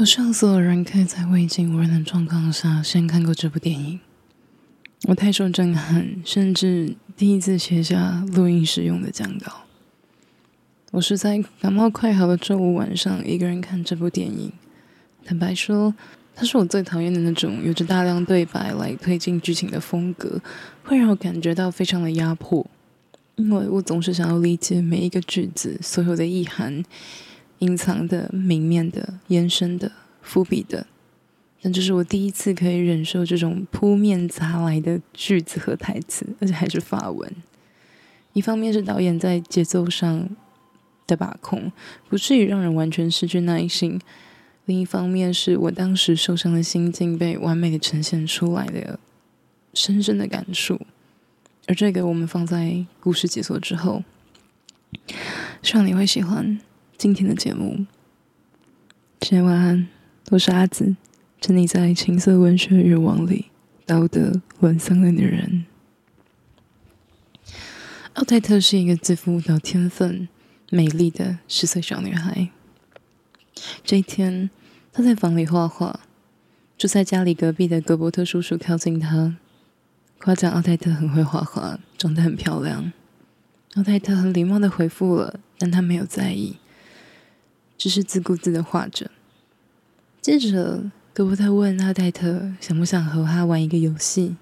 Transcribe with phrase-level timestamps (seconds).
[0.00, 4.00] 我希望所有人可以在未经无人的状况下先看过这部电影。
[5.02, 9.64] 我太受震撼，甚至第一次写下录音时用的讲稿。
[10.92, 14.50] 我是在感冒快好的周五晚上一个人看这部电影。
[15.22, 15.94] 坦白说，
[16.34, 20.40] 它是我最讨厌的那种有着大量对白来推进剧情的风格，
[20.82, 22.66] 会让我感觉到非常的压迫。
[23.36, 26.82] 因为我总是想要理解每一个句子所有的意涵。
[27.60, 29.90] 隐藏的、明面的、延伸的、
[30.20, 30.86] 伏笔的，
[31.62, 37.30] 但这是我第一次可以忍受这种扑面砸来的句子和台词，而且还是法文。
[38.32, 40.28] 一方面是导演在节奏上
[41.06, 41.70] 的把控，
[42.08, 43.98] 不至于让人完全失去耐心；
[44.64, 48.98] 另一方面是我当时受伤的心境被完美的呈现出来的
[49.74, 50.80] 深深的感触。
[51.66, 54.02] 而这个我们放在故事解锁之后，
[55.62, 56.58] 希望你会喜欢。
[57.00, 57.86] 今天的节目，
[59.20, 59.88] 今天晚安，
[60.32, 60.96] 我是阿紫，
[61.40, 63.46] 沉溺在情色文学欲望里，
[63.86, 65.64] 道德沦丧的女人。
[68.12, 70.28] 奥黛特是一个自负到天分、
[70.68, 72.50] 美丽的十岁小女孩。
[73.82, 74.50] 这一天，
[74.92, 76.00] 她在房里画画，
[76.76, 79.38] 住在家里隔壁的格伯特叔叔靠近她，
[80.18, 82.92] 夸奖奥黛特很会画画，长得很漂亮。
[83.76, 86.58] 奥黛特很礼貌的回复了，但她没有在意。
[87.80, 89.10] 只是自顾自的画着。
[90.20, 94.36] 接着，格伯特问奥黛特想不想和他玩一个游戏，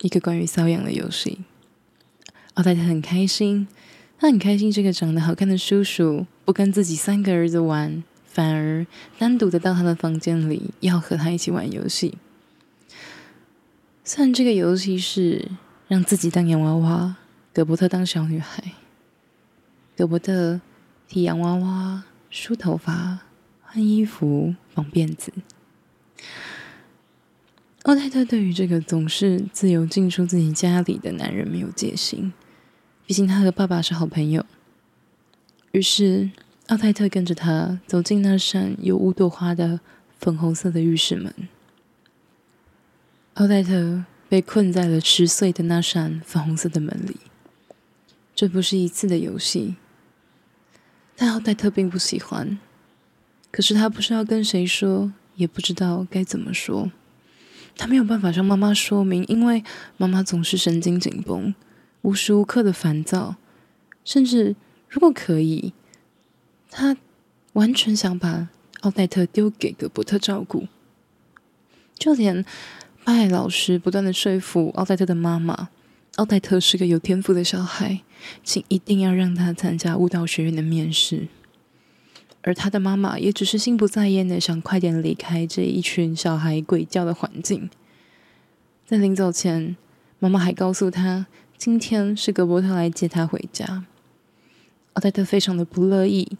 [0.00, 1.40] 一个关于瘙痒的游戏。
[2.54, 3.68] 奥黛特很开心，
[4.18, 8.86] 他很开心这个长得好看的叔叔不跟自己三个儿子玩，反而
[9.18, 12.16] 单独的到他的房间里要和他一起玩游戏。
[14.02, 15.46] 虽然这个游戏是
[15.88, 17.16] 让自己当洋娃娃，
[17.52, 18.72] 格伯特当小女孩，
[19.94, 20.62] 格伯特。
[21.10, 23.18] 替洋娃娃梳头发、
[23.62, 25.32] 换衣服、绑辫子。
[27.82, 32.32] 奥泰特对于这个总是自由进出自己家里的男人没有戒心，
[33.04, 34.46] 毕竟他和爸爸是好朋友。
[35.72, 36.30] 于是，
[36.68, 39.80] 奥泰特跟着他走进那扇有五朵花的
[40.16, 41.34] 粉红色的浴室门。
[43.34, 47.16] 奥黛特被困在了十岁的那扇粉红色的门里。
[48.32, 49.74] 这不是一次的游戏。
[51.22, 52.58] 但奥黛特并不喜欢，
[53.52, 56.90] 可是她不知道跟谁说，也不知道该怎么说。
[57.76, 59.62] 她没有办法向妈妈说明，因为
[59.98, 61.54] 妈妈总是神经紧绷，
[62.00, 63.36] 无时无刻的烦躁，
[64.02, 64.56] 甚至
[64.88, 65.74] 如果可以，
[66.70, 66.96] 她
[67.52, 68.48] 完全想把
[68.80, 70.68] 奥黛特丢给格伯特照顾。
[71.98, 72.42] 就连
[73.04, 75.68] 巴艾老师不断的说服奥黛特的妈妈。
[76.20, 78.02] 奥黛特是个有天赋的小孩，
[78.44, 81.28] 请一定要让他参加舞蹈学院的面试。
[82.42, 87.70] 而他的妈妈也只是心不在焉的想快点离开这一群小孩鬼叫的环境。
[88.84, 89.74] 在临走前，
[90.18, 91.24] 妈妈还告诉他，
[91.56, 93.86] 今天是格伯特来接他回家。
[94.92, 96.36] 奥黛特非常的不乐意，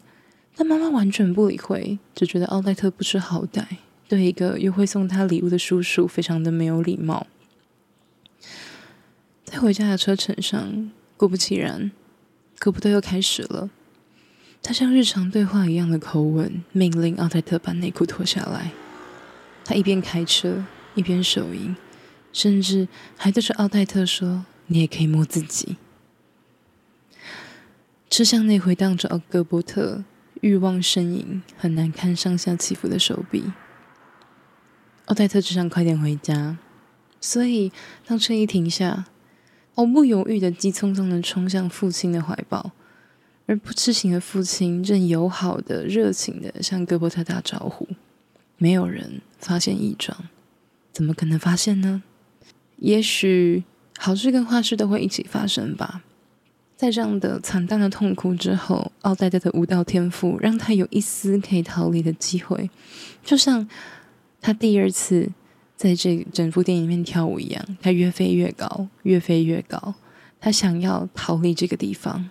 [0.55, 3.63] 但妈妈完全不理会，只觉得奥黛特不知好歹，
[4.07, 7.25] 对一个又会送他礼物的叔叔非常的没有礼貌。
[9.51, 11.91] 在回家的车程上，果不其然，
[12.57, 13.69] 格伯特又开始了。
[14.63, 18.71] 他像日常对话一样的口吻，命令奥黛特把内裤脱下来。
[19.65, 20.63] 他一边开车，
[20.95, 21.75] 一边手淫，
[22.31, 25.75] 甚至还对着奥黛特说：“你也可以摸自己。”
[28.09, 30.05] 车厢内回荡着奥格伯特
[30.39, 33.51] 欲望呻吟、很难看、上下起伏的手臂。
[35.07, 36.57] 奥黛特只想快点回家，
[37.19, 37.73] 所以
[38.05, 39.07] 当车一停下，
[39.73, 42.71] 毫不犹豫的、急匆匆的冲向父亲的怀抱，
[43.45, 47.87] 而不知情的父亲正友好的、热情的向戈伯特打招呼。
[48.57, 50.27] 没有人发现异状，
[50.91, 52.03] 怎么可能发现呢？
[52.77, 53.63] 也许
[53.97, 56.03] 好事跟坏事都会一起发生吧。
[56.75, 62.69] 在这样的惨淡的痛苦之后，奥黛特的舞蹈天赋让她有一丝可以逃离的机会，
[63.23, 63.67] 就像
[64.41, 65.29] 她第二次。
[65.81, 69.95] 在这整部电影里面跳舞一样，他越飞越高，越飞越高。
[70.39, 72.29] 他想要逃离这个地方，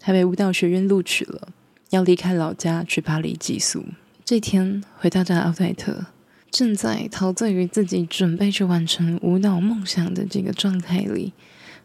[0.00, 1.50] 他被舞蹈学院录取了，
[1.90, 3.84] 要离开老家去巴黎寄宿。
[4.24, 6.06] 这天回到家的，奥黛特
[6.50, 11.32] 正在陶醉于自己准备去完成舞蹈梦想的这个状态里，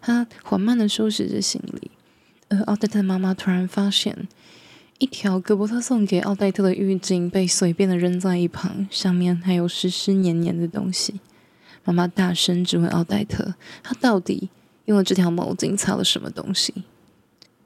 [0.01, 1.91] 他缓慢的收拾着行李，
[2.47, 4.27] 而奥黛特的妈妈突然发现。
[4.99, 11.21] 一条格伯特送给奥黛特的浴巾被随便的扔在一旁，上面还有湿湿黏黏的东西。
[11.85, 14.49] 妈妈大声质问奥黛特：“她到底
[14.85, 16.83] 用了这条毛巾擦了什么东西？”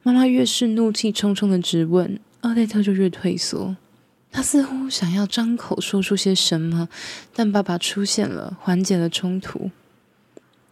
[0.04, 3.76] 妈妈越是怒气冲冲的质问，奥黛特就越退缩。
[4.32, 6.88] 他似乎想要张口说出些什么，
[7.34, 9.72] 但爸爸出现了，缓解了冲突。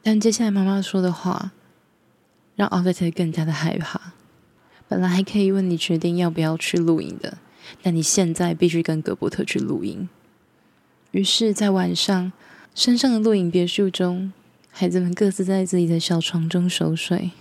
[0.04, 1.52] 但接下来妈妈说的话，
[2.56, 4.14] 让奥黛特更加的害怕。
[4.92, 7.38] 本来还可以问你决定要不要去露营的，
[7.82, 10.10] 但你现在必须跟格伯特去露营。
[11.12, 12.34] 于是，在晚上，
[12.76, 14.34] 山上的露营别墅中，
[14.70, 17.32] 孩子们各自在自己的小床中熟睡。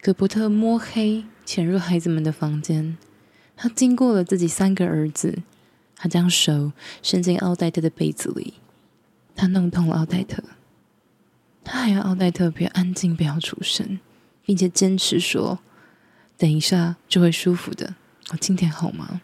[0.00, 2.98] 格伯特摸黑潜入孩子们的房间，
[3.56, 5.44] 他经过了自己三个儿子。
[5.94, 6.72] 他将手
[7.04, 8.54] 伸进奥黛特的被子里，
[9.36, 10.42] 他弄痛了奥黛特。
[11.62, 14.00] 他还要奥黛特别安静，不要出声，
[14.44, 15.60] 并且坚持说
[16.40, 17.94] ：“等一下就会舒服的。”
[18.32, 19.20] 我今天好吗？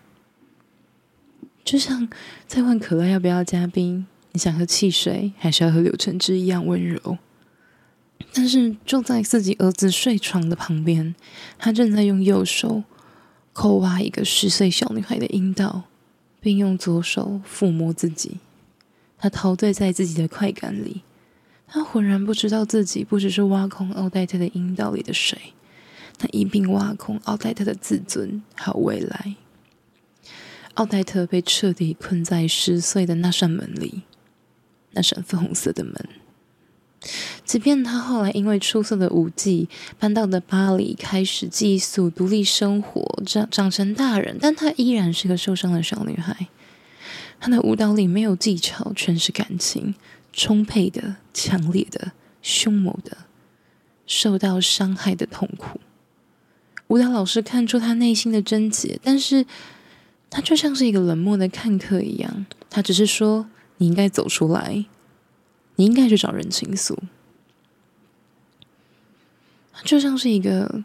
[1.64, 2.06] 就像
[2.46, 7.18] 在问可乐要不要加冰，你想喝汽水还是要喝柳橙汁一样温柔。
[8.32, 11.14] 但是就在自己儿子睡床的旁边，
[11.58, 12.84] 他正在用右手
[13.54, 15.84] 抠挖一个十岁小女孩的阴道。
[16.38, 18.38] 并用左手抚摸自己，
[19.18, 21.02] 他陶醉在自己的快感里，
[21.66, 25.54] 他浑然不知道自己不只是挖空奥黛特的阴道里的水，
[26.18, 29.36] 他一并挖空奥黛特的自尊还有未来。
[30.74, 34.02] 奥黛特被彻底困在十岁的那扇门里，
[34.92, 35.94] 那扇粉红色的门。
[37.44, 39.68] 即便她后来因为出色的舞技
[39.98, 46.48] 搬到了巴黎，开始寄宿、独立生活，长长成大人，但她依然是个受伤的小女孩。
[47.38, 49.94] 她的舞蹈里没有技巧，全是感情，
[50.32, 53.16] 充沛的、强烈的、凶猛的，
[54.06, 55.80] 受到伤害的痛苦。
[56.88, 59.46] 舞蹈老师看出他内心的症结，但是
[60.30, 63.48] 他就像是一个冷漠的看客一样，他只是说
[63.78, 64.84] ：“你应该走出来。”
[65.78, 66.98] 你应该去找人倾诉，
[69.74, 70.82] 他就像是一个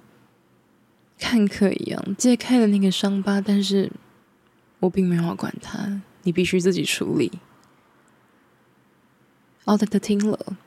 [1.18, 3.90] 看客一样，揭开了那个伤疤，但是
[4.82, 7.32] 我并没有要管他，你必须自己处理。
[9.64, 10.58] 奥黛特听了，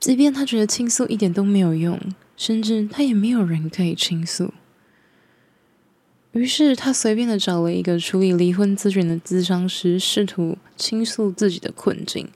[0.00, 2.00] 即便他觉得倾诉一点都没有用，
[2.38, 4.54] 甚至他也没有人可以倾诉，
[6.38, 12.28] 于是他随便的找了一个处理离婚咨询的咨商师，试图倾诉自己的困境。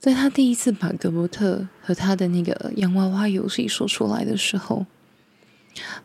[0.00, 4.84] 在他第一次把格伯特和他的那个洋娃娃游戏说出来的时候，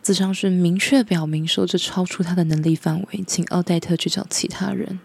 [0.03, 4.99] 咨商师明确表明说，这超出他的能力范围，请奥黛特去找其他人。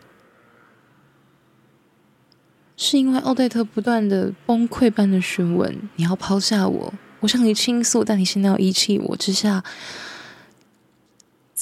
[2.77, 6.93] 是因为奥黛特不断的崩溃般的询问：“你要抛下我？
[7.21, 9.65] 我向你倾诉，但你现在要遗弃我。”之下，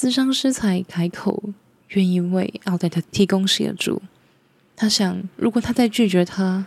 [0.01, 1.51] 咨商师才开口，
[1.89, 4.01] 愿意为奥黛特提供协助。
[4.75, 6.65] 他想，如果他再拒绝他，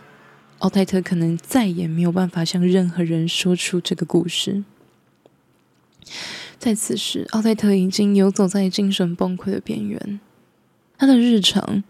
[0.59, 4.63] 奥黛特可能再也没有办法向任何人说出这个故事。
[6.57, 10.21] 在此时，奥黛特已经游走在精神崩溃的边缘。
[10.97, 11.83] 他的日常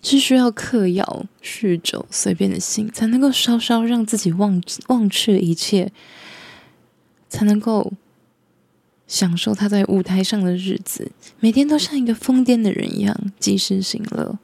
[0.00, 5.92] 是需要嗑药、酗酒、随便的性，才能够稍稍让自己忘忘却一切，
[7.28, 7.92] 才能够
[9.08, 11.10] 享受他在舞台上的日子。
[11.40, 14.38] 每天都像一个疯癫的人一样，及时行乐。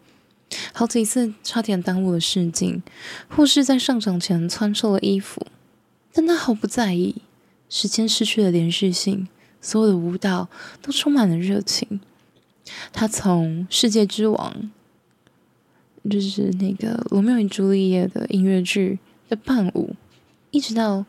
[0.72, 2.82] 好几次差点耽误了试镜，
[3.28, 5.46] 或是在上场前穿错了衣服，
[6.12, 7.16] 但他毫不在意。
[7.68, 9.26] 时间失去了连续性，
[9.60, 10.48] 所有的舞蹈
[10.80, 12.00] 都充满了热情。
[12.92, 14.70] 他从世界之王，
[16.08, 19.96] 就是那个罗密欧与朱丽叶的音乐剧的伴舞，
[20.52, 21.04] 一直到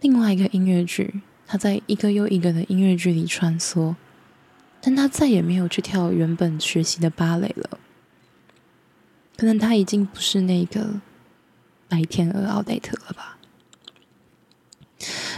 [0.00, 3.94] 另外一个音乐剧，他在一个又一个的音乐剧里穿梭，
[4.80, 7.78] 但他再也没有去跳原本学习的芭蕾了。
[9.36, 11.00] 可能他已经不是那个
[11.88, 13.38] 白天鹅奥黛特了吧？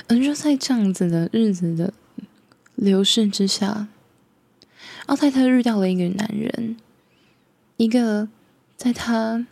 [0.06, 1.92] 而就在这样子的日子的
[2.76, 3.88] 流逝之下，
[5.06, 6.76] 奥黛特遇到了一个男人，
[7.76, 8.28] 一个
[8.76, 9.46] 在他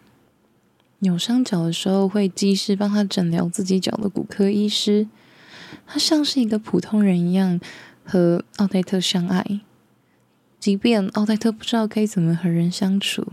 [1.01, 5.09] 扭伤脚的时候会及时帮他诊疗自己脚的骨科医师。
[5.85, 7.61] 他像是一个普通人一样
[8.05, 9.61] 和奥黛特相爱，
[10.61, 13.33] 即便奥黛特不知道该怎么和人相处。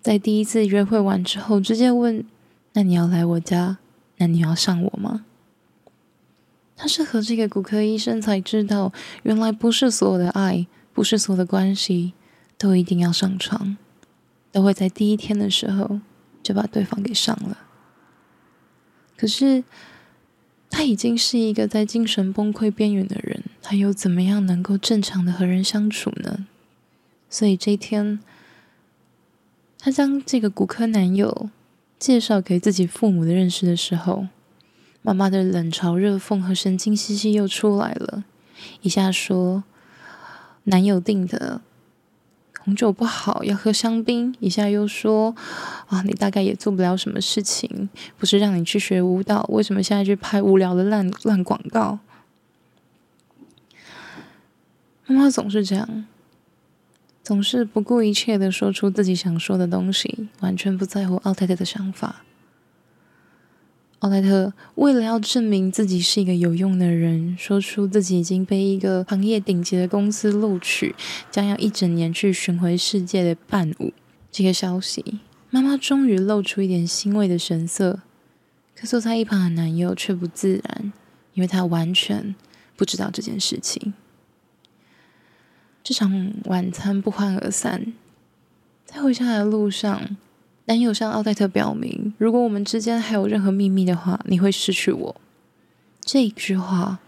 [0.00, 2.24] 在第一次约会完之后，直接问
[2.74, 3.78] ：“那你要来我家？
[4.18, 5.24] 那你要上我吗？”
[6.78, 8.92] 他是和这个骨科医生才知道，
[9.22, 12.12] 原来不是所有的爱，不是所有的关系
[12.56, 13.76] 都一定要上床，
[14.52, 16.00] 都会在第一天的时候
[16.42, 17.58] 就把对方给上了。
[19.16, 19.64] 可是
[20.70, 26.46] 他已经是一个在精神崩溃边缘的人，他又怎么样能够正常的和人相处呢？
[27.30, 28.18] 所以这一天。
[29.78, 31.48] 他将这个骨科男友
[31.96, 34.26] 介绍给自己父母的认识的时候，
[35.00, 38.24] 妈妈的冷嘲热讽和神经兮兮又出来了。
[38.82, 39.62] 一下说
[40.64, 41.60] 男友定的
[42.66, 44.34] 红酒不好，要喝香槟。
[44.40, 45.32] 一下又说
[45.86, 52.00] 啊，你大概也做不了什么事情，不是让你去学舞蹈，为什么现在去拍无聊的烂烂广告？
[55.06, 56.06] 妈妈总是这样，
[57.22, 62.24] 总是不顾一切的说出自己想说的东西，完全不在乎奥太太的想法。
[64.00, 70.94] 奥莱特为了要证明自己是一个有用的人，说出自己已经被一个行业顶级的公司录取，
[71.30, 73.92] 将要一整年去巡回世界的伴舞
[74.30, 78.00] 这个消息，妈妈终于露出一点欣慰的神色。
[78.78, 80.92] 可坐在一旁的男友却不自然，
[81.32, 82.34] 因为他完全
[82.76, 83.94] 不知道这件事情。
[85.82, 87.94] 这场晚餐不欢而散，
[88.84, 90.16] 在回家的路上。
[90.68, 95.20] 男友向奥黛特表明，如果我们之间还有任何秘密的话，你会失去我。
[96.00, 96.98] 这一句话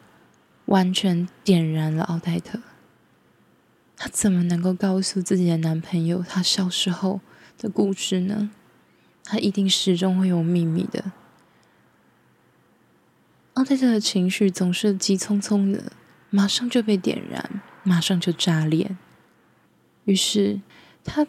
[0.67, 2.61] 完全点燃了奥黛特。
[3.97, 7.21] 她怎么能够告诉自己的男朋友她小时候
[7.59, 8.51] 的故事呢？
[9.25, 11.11] 她一定始终会有秘密的。
[13.55, 15.91] 奥黛特的情绪总是急匆匆的，
[16.31, 18.97] 马上就被点燃，马上就炸裂。
[20.05, 20.61] 于是
[21.03, 21.27] 她。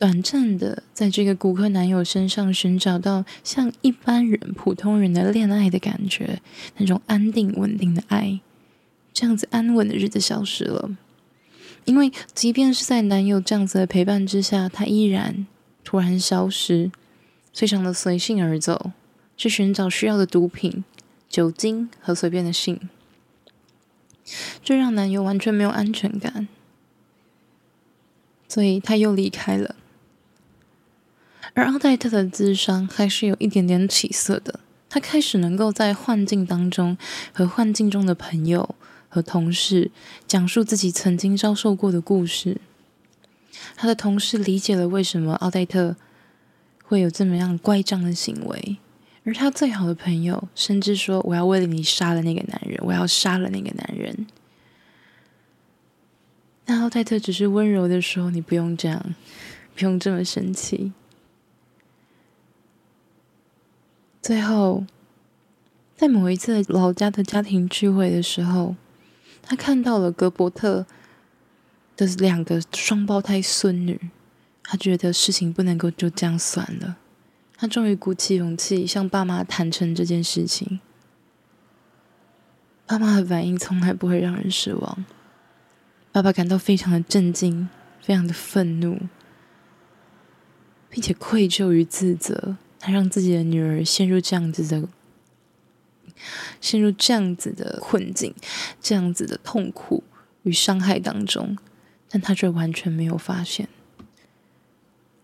[0.00, 6.40] 短暂的，在这个骨科男友身上寻找到像一般人、普通人的恋爱的感觉，
[6.78, 8.40] 那种安定、稳定的爱，
[9.12, 10.96] 这样子安稳的日子消失了。
[11.84, 15.46] 因为即便是在男友这样子的陪伴之下，他依然
[15.84, 16.90] 突然消失，
[17.52, 18.92] 非常的随性而走，
[19.36, 20.82] 去寻找需要的毒品、
[21.28, 22.80] 酒精和随便的性，
[24.64, 26.48] 这让男友完全没有安全感，
[28.48, 29.76] 所以他又离开了。
[31.54, 36.96] 而奥黛特的智商还是有一点点起色的，她开始能够在幻境当中
[37.32, 38.74] 和幻境中的朋友
[39.08, 39.90] 和同事
[40.26, 42.58] 讲述自己曾经遭受过的故事。
[43.76, 45.96] 她的同事理解了为什么奥黛特
[46.84, 48.78] 会有这么样乖张的行为，
[49.24, 54.26] 而她最好的朋友甚至说：“我要为了你杀了那个男人，我要杀了那个男人。”
[56.64, 59.14] 但奥黛特只是温柔的说：“你不用这样，
[59.74, 60.92] 不用这么生气。”
[64.22, 64.84] 最后，
[65.96, 68.76] 在某一次老家的家庭聚会的时候，
[69.42, 70.84] 他看到了格伯特
[71.96, 74.10] 的两个双胞胎孙女。
[74.62, 76.96] 他觉得事情不能够就这样算了。
[77.56, 80.78] 他终于鼓起勇气向爸妈坦诚这件事情。
[82.86, 85.04] 爸妈的反应从来不会让人失望。
[86.12, 87.68] 爸爸感到非常的震惊，
[88.00, 88.98] 非常的愤怒，
[90.88, 92.56] 并且愧疚与自责。
[92.80, 94.88] 他让自己的女儿陷入这样子的，
[96.60, 98.34] 陷入这样子的困境，
[98.80, 100.02] 这样子的痛苦
[100.44, 101.56] 与伤害当中，
[102.08, 103.68] 但他却完全没有发现。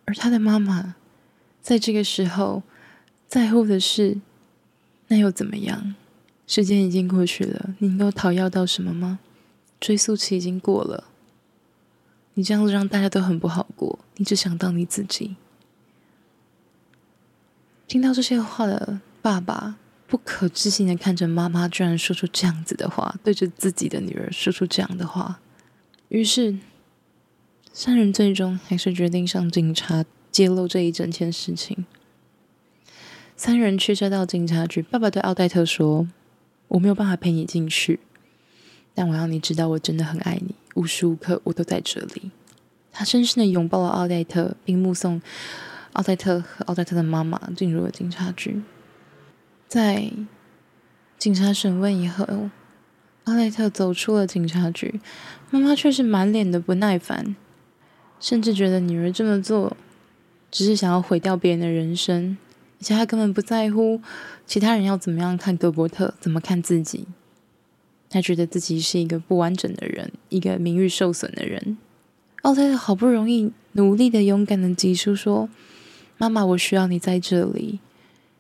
[0.05, 0.95] 而他的妈妈
[1.63, 2.63] 在这个时候
[3.27, 4.21] 在乎的是，
[5.09, 5.95] 那又怎么样？
[6.47, 9.19] 时间已经过去了，你能够讨要到什么吗？
[9.81, 11.05] 追溯期已经过了，
[12.35, 15.37] 你这样子让大家都很不好过，你只想到你自己。
[17.89, 19.77] 听到这些话的爸爸
[20.09, 25.41] 不可置信的看着妈妈，居然说出这样子的话，对着自己的女儿说出这样的话。
[26.09, 26.59] 于是，
[27.73, 31.85] 三人最终还是决定向警察揭露这一整件事情。
[33.37, 36.09] 三人驱车到警察局，爸爸对奥黛特说
[36.69, 38.01] ：“我没有办法陪你进去，
[38.95, 42.31] 但我要你知道，我真的很爱你，无时无刻我都在这里。”
[42.93, 45.21] 他深深的拥抱了奥黛特，并目送。
[45.97, 48.61] 奥黛特和奥黛特的妈妈进入了警察局，
[49.67, 50.13] 在
[51.17, 52.51] 警察审问以后，
[53.25, 55.01] 奥黛特走出了警察局，
[55.51, 57.35] 妈妈却是满脸的不耐烦，
[58.21, 59.75] 甚至觉得女儿这么做
[60.51, 62.37] 只是想要毁掉别人的人生，
[62.79, 64.03] 而且她根本不在乎
[64.45, 67.07] 其他人要怎么样看格伯特，怎么看自己，
[68.11, 71.79] 她觉得自己是一个不完整的人，一个名誉受损的人。
[72.43, 75.49] 奥黛特好不容易努力的、勇敢的挤出说。
[76.19, 77.81] 妈妈，我需要你在这里，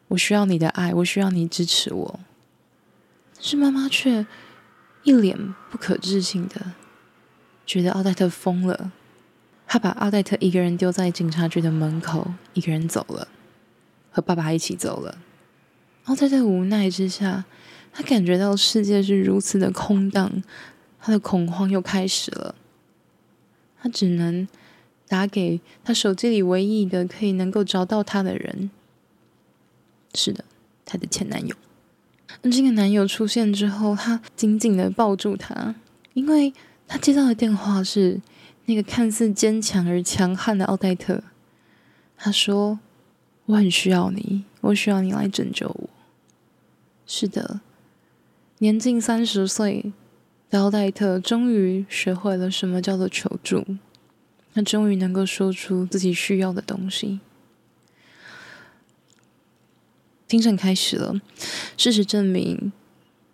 [0.08, 2.20] 我需要你的爱，我需要你支持我。
[3.34, 4.26] 但是妈妈却
[5.02, 6.72] 一脸不可置信的
[7.66, 8.92] 觉得奥黛特疯了。
[9.66, 13.28] 她把奥黛特一个人丢在警察局的门口，一个人走了，
[14.10, 15.18] 和爸爸一起走了。
[16.04, 17.44] 奥黛特无奈之下，
[17.92, 20.42] 她感觉到世界是如此的空荡，
[20.98, 22.54] 她的恐慌又开始了。
[23.78, 24.48] 她只能。
[25.08, 28.70] 打给他手机里唯一的可以能够找到他的人，
[30.14, 30.44] 是的，
[30.84, 31.54] 他的前男友。
[32.42, 35.74] 那这个男友出现之后，他紧紧的抱住他，
[36.14, 36.52] 因为
[36.88, 38.20] 他接到的电话是
[38.66, 41.22] 那个看似坚强而强悍的奥黛特。
[42.16, 42.80] 他说
[43.46, 45.90] ：“我很需要你，我需要你来拯救我。”
[47.06, 47.60] 是的，
[48.58, 49.92] 年近三十岁
[50.50, 53.64] 的奥黛特终于学会了什么叫做求助。
[54.56, 57.20] 他终于能够说出自己需要的东西。
[60.26, 61.20] 庭审开始了，
[61.76, 62.72] 事实证明，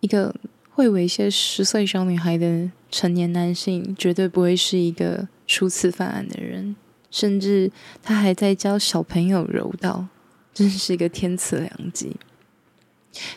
[0.01, 0.35] 一个
[0.71, 6.75] 会猥亵十岁小女孩的成年男性，绝对不会是一个初次犯案的人。
[7.09, 10.07] 甚至他还在教小朋友柔道，
[10.53, 12.17] 真是一个天赐良机。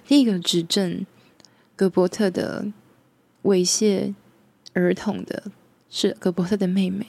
[0.08, 1.06] 第一个指证
[1.76, 2.66] 格伯特的
[3.44, 4.12] 猥亵
[4.72, 5.44] 儿童的
[5.88, 7.06] 是格伯特的妹妹。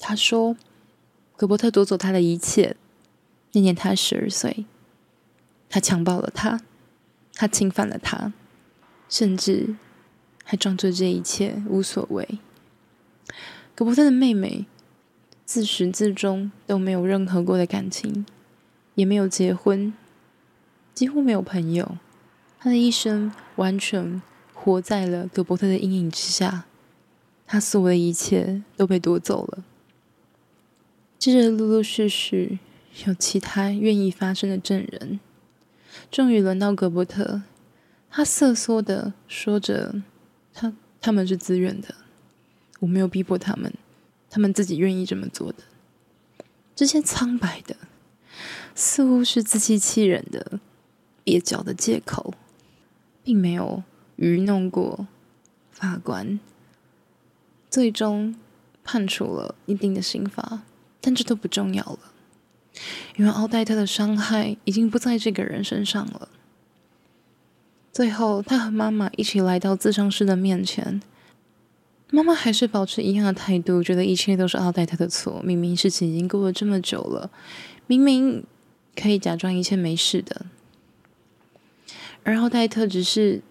[0.00, 0.56] 他说，
[1.36, 2.74] 格伯特夺走他的一切。
[3.52, 4.66] 那年他十二岁，
[5.68, 6.60] 他强暴了他，
[7.34, 8.32] 他侵犯了他，
[9.08, 9.76] 甚至
[10.42, 12.40] 还装作这一切无所谓。
[13.76, 14.66] 格伯特的妹妹。
[15.52, 18.24] 自始至终都没有任何过的感情，
[18.94, 19.92] 也没有结婚，
[20.94, 21.98] 几乎没有朋友。
[22.60, 24.22] 他的一生完全
[24.54, 26.66] 活在了格伯特的阴影之下，
[27.48, 29.64] 他所有的一切都被夺走了。
[31.20, 32.60] 接着，陆陆续续
[33.04, 35.20] 有其他愿意发声的证人，
[36.10, 37.42] 终于轮到格伯特。
[38.08, 39.96] 他瑟缩的说着
[40.54, 41.94] ：“他他们是自愿的，
[42.78, 43.70] 我没有逼迫他们。”
[44.30, 45.58] 他们自己愿意这么做的，
[46.74, 47.76] 这些苍白的，
[48.74, 50.58] 似乎是自欺欺人的
[51.26, 52.32] 蹩脚的借口，
[53.22, 53.82] 并没有
[54.16, 55.06] 愚弄过
[55.70, 56.40] 法官，
[57.68, 58.34] 最终
[58.82, 60.62] 判处了一定的刑罚，
[61.00, 61.98] 但这都不重要了，
[63.16, 66.28] 因为奥黛特的伤害已经不在这个人身上了。
[67.92, 71.00] 最后，他和妈妈一起来到自伤师的面前。
[72.12, 75.40] 妈妈还是保持一样的态度，觉得一切都是奥黛特的错。
[75.44, 77.30] 明明事情已经过了这么久了，
[77.86, 78.44] 明明
[79.00, 80.46] 可以假装一切没事的，
[82.24, 83.42] 而奥黛特只是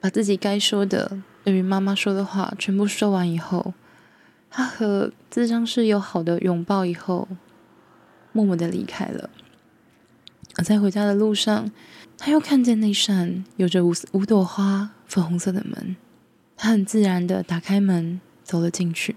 [0.00, 3.72] 把自己该说的对于妈妈说的话全部说完以后，
[4.50, 7.28] 他和咨商师友好的拥抱以后，
[8.32, 9.30] 默默的离开了。
[10.56, 11.70] 而在回家的路上，
[12.18, 15.96] 他又看见那扇有着五五朵花、粉红色的门。
[16.56, 19.14] 他很自然的打开门，走了进去。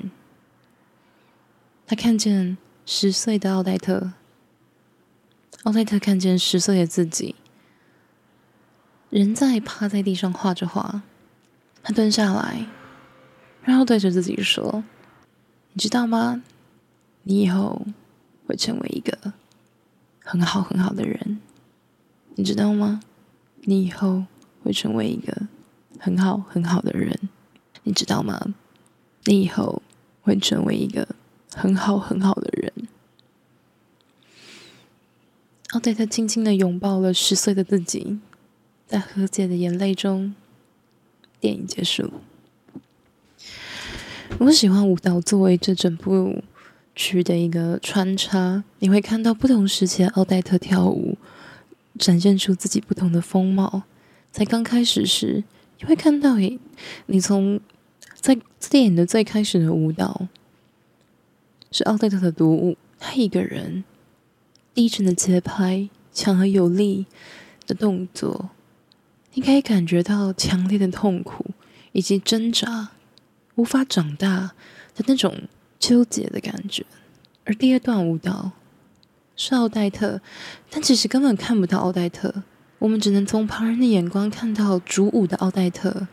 [1.85, 4.13] 他看见十岁的奥黛特，
[5.63, 7.35] 奥黛特看见十岁的自己，
[9.09, 11.01] 人在趴在地上画着画。
[11.81, 12.67] 他蹲下来，
[13.63, 14.85] 然后对着自己说
[15.73, 16.43] ：“你知道吗？
[17.23, 17.85] 你以后
[18.47, 19.33] 会成为一个
[20.19, 21.39] 很好很好的人。
[22.35, 23.01] 你知道吗？
[23.61, 24.25] 你以后
[24.63, 25.47] 会成为一个
[25.99, 27.29] 很好很好的人。”
[27.85, 28.53] 你知道吗？
[29.25, 29.81] 你以后
[30.21, 31.07] 会成为一个
[31.53, 32.87] 很好很好的人。
[35.71, 38.19] 奥黛特轻轻的拥抱了十岁的自己，
[38.85, 40.35] 在和解的眼泪中，
[41.39, 42.11] 电影结束。
[44.39, 46.43] 我喜欢舞蹈作为这整部
[46.95, 51.17] 剧的一个穿插，你会看到不同时期的奥黛特跳舞，
[51.97, 53.83] 展现出自己不同的风貌。
[54.31, 55.43] 在刚开始时，
[55.79, 56.59] 你会看到，诶，
[57.05, 57.59] 你从
[58.15, 58.37] 在
[58.69, 60.27] 电影的最开始的舞蹈
[61.71, 63.83] 是奥黛特的独舞，她一个人
[64.73, 67.05] 低沉的节拍、强而有力
[67.65, 68.49] 的动作，
[69.33, 71.45] 你可以感觉到强烈的痛苦
[71.91, 72.89] 以及挣扎、
[73.55, 74.51] 无法长大
[74.95, 75.43] 的那种
[75.79, 76.85] 纠结的感觉。
[77.45, 78.51] 而第二段舞蹈
[79.35, 80.21] 是奥黛特，
[80.69, 82.43] 但其实根本看不到奥黛特，
[82.79, 86.07] 我们只能从旁人的眼光看到主舞的奥黛特，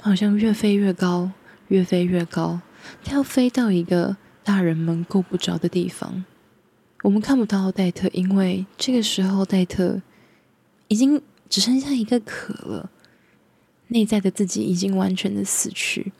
[0.00, 1.32] 好像越飞越高。
[1.70, 2.60] 越飞越高，
[3.04, 6.24] 他要飞到一个大人们够不着的地方。
[7.04, 10.02] 我们看不到奥黛特，因为这个时候奥黛特
[10.88, 12.90] 已经只剩下一个壳了，
[13.86, 16.10] 内在的自己已经完全的死去。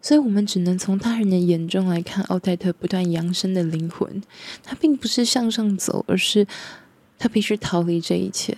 [0.00, 4.22] 所以我们只能从大人的眼中来看奥黛特不断扬升的灵魂。
[4.62, 6.46] 他并不是向上走，而是
[7.18, 8.56] 他必须逃离这一切。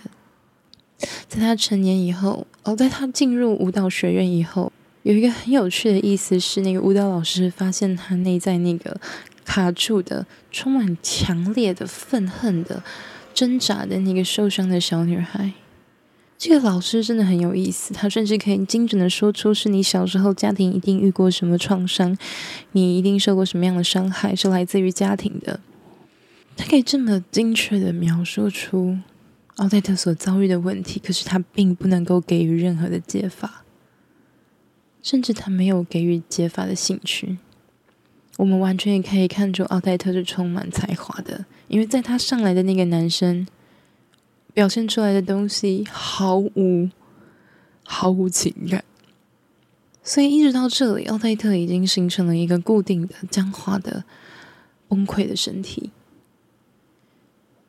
[1.27, 4.71] 在他成年以后，哦，在他进入舞蹈学院以后。
[5.03, 8.95] 有一个很有趣的意思是，那个舞蹈老师发现他内在那个
[9.43, 12.83] 卡住的、充满强烈的愤恨的
[13.33, 15.53] 挣扎的那个受伤的小女孩。
[16.41, 22.17] 这个老师真的很有意思，他甚至可以精准的说出是你小时候家庭一定遇过什么创伤，
[22.71, 25.59] 你一定受过什么样的伤害，是来自于家庭的。
[26.57, 28.97] 他可以这么精确的描述出
[29.57, 33.63] 奥黛特所遭遇的问题，可是他并不能够给予任何的解法。
[35.03, 37.37] 甚至他没有给予解法的兴趣。
[38.37, 43.45] 我们完全也可以看出奥黛特是充满才华的，因为在他上来的那个男生
[44.53, 46.89] 表现出来的东西毫无
[47.83, 48.83] 毫无情感，
[50.03, 54.03] 所以一直到这里，奥黛特已经形成了一个固定的僵化的
[54.87, 55.91] 崩溃的身体。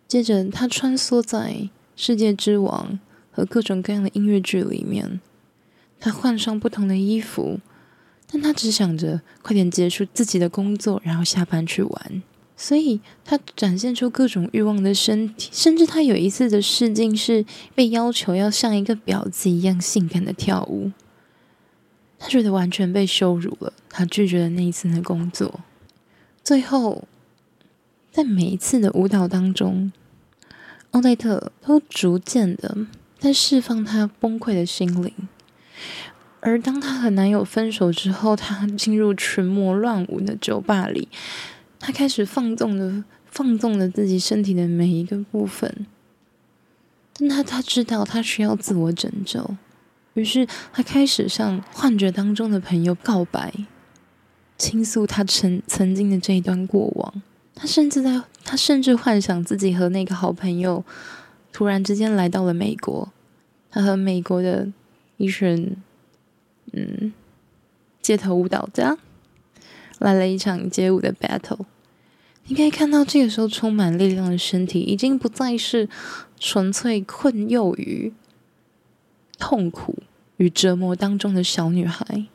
[0.08, 2.98] 接着，他穿梭在世界之王
[3.30, 5.20] 和各种各样的音乐剧里面，
[5.98, 7.60] 他换上不同的衣服。
[8.34, 12.22] 但他只想着快点结束自己的工作，然后下班去玩。
[12.62, 17.44] 所以他展现出各种欲望的身体，甚至他有一次的试镜是
[17.74, 20.92] 被要求要像一个婊子一样性感的跳舞。
[22.20, 25.58] 他觉得完全被羞辱了，他拒绝了那一次的工作。
[26.44, 27.08] 最后，
[28.12, 29.90] 在每一次的舞蹈当中，
[30.92, 32.86] 奥黛特都逐渐的
[33.18, 35.12] 在释放他崩溃的心灵。
[36.38, 41.08] 而当她和男友分手之后，她进入群魔乱舞的酒吧里，
[41.82, 45.86] 他开始放纵的放纵了自己身体的每一个部分。
[47.14, 49.56] 但他他知道他需要自我拯救，
[50.14, 53.52] 于是他开始向幻觉当中的朋友告白，
[54.56, 57.22] 倾诉他曾曾经的这一段过往。
[57.54, 60.84] 他甚至在他甚至幻想自己和那个好朋友
[61.52, 63.12] 突然之间来到了美国，
[63.70, 64.70] 他和美国的
[65.16, 65.76] 一群。
[66.74, 67.12] 嗯，
[68.00, 68.96] 街头舞蹈家
[70.02, 71.64] 来了一场街舞的 battle。
[72.46, 75.88] 你可以看到，这个时候充满力量的身体，已经不再是
[76.38, 78.12] 纯粹困囿于
[79.38, 80.02] 痛苦
[80.36, 82.26] 与折磨当中的小女孩。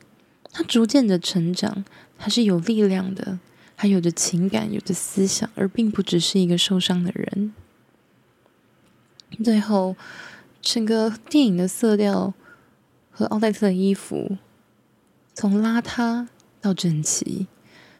[0.50, 1.84] 她逐渐的成长，
[2.16, 3.38] 她是有力量的，
[3.76, 7.52] 她有着情感，有着思想，而并不只是一个受伤的人。
[9.44, 9.94] 最后，
[10.60, 12.34] 整个电影的色调。
[13.10, 14.38] 和奥黛特的衣服，
[15.34, 16.28] 从邋遢
[16.60, 17.48] 到整齐，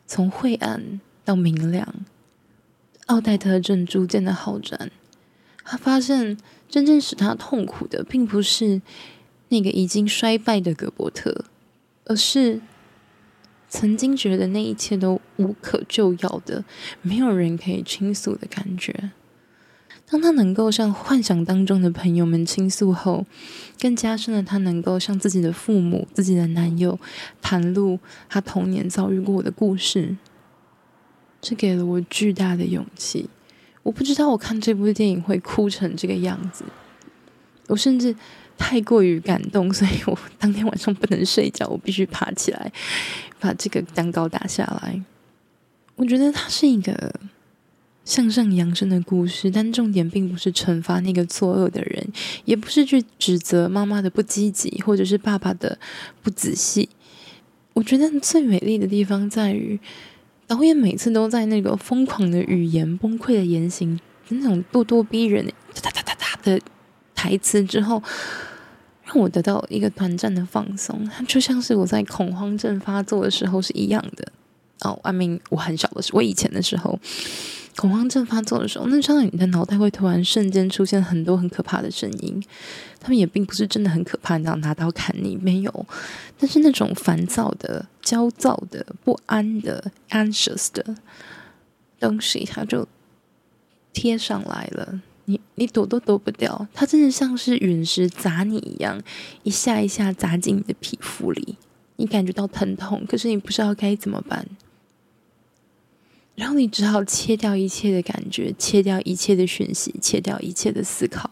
[0.09, 1.94] 从晦暗到明亮，
[3.07, 4.90] 奥黛特正逐渐的好转。
[5.62, 8.81] 他发现，真正使他痛苦的，并不是
[9.51, 11.44] 那个已经衰败的葛伯特，
[12.07, 12.62] 而是
[13.68, 16.64] 曾经觉得那一切都无可救药的，
[17.03, 19.11] 没有人可以倾诉的感觉。
[20.11, 23.27] 当他能够向幻想当中的朋友们倾诉后，
[23.79, 26.99] 更加深了他能够向自己的父母、自己的男友
[27.42, 30.16] 袒露他童年遭遇过的故事。
[31.42, 33.29] 这给了我巨大的勇气。
[33.83, 36.64] 我不知道我看这部电影会哭成这个样子，
[37.66, 38.16] 我甚至
[38.57, 42.73] 太过于感动，所以我当天晚上不能睡觉，我必须爬起来
[43.38, 45.03] 把这个蛋糕打下来。
[45.97, 47.14] 我觉得他是一个。
[48.09, 52.09] 向上扬升的故事，但重点并不是惩罚那个作恶的人，
[52.47, 55.79] 也不是去指责妈妈的不积极，或者是爸爸的
[56.23, 56.88] 不仔细。
[57.75, 59.79] 我觉得最美丽的地方在于，
[60.47, 66.59] 导演每次都在那个疯狂的语言、崩溃的言行、那种咄咄逼人、哒哒哒哒哒的
[67.14, 68.03] 台词之后，
[69.05, 71.05] 让我得到一个短暂的放松。
[71.05, 74.33] 它就像是我在恐慌症发作的时候是一样的。
[74.81, 76.99] 哦，I mean，我很小的时，我以前的时候。
[77.77, 82.43] 恐慌症发作的时候，那时候你的脑袋会突然瞬间出现很多很可怕的声音，
[82.99, 85.87] 他们也并不是真的很可怕，然后拿刀砍你，没有。
[86.37, 90.97] 但是那种烦躁的、焦躁的、不安的、anxious 的
[92.01, 92.85] 东西，它就
[93.93, 99.01] 贴上来了，你你躲都躲不掉，它真的像是陨石砸你一样，
[99.45, 101.57] 一下一下砸进你的皮肤里，
[101.95, 104.45] 你感觉到疼痛，可是你不知道该怎么办。
[106.38, 111.29] 然后你只好切掉一切的感觉，切掉一切的讯息，切掉一切的思考，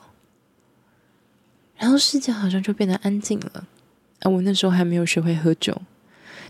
[1.77, 3.69] 然后世界好像就变得安静了。
[4.23, 5.81] 啊，我那时候还没有学会喝酒，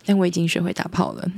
[0.06, 1.30] 但我已经学会打炮了。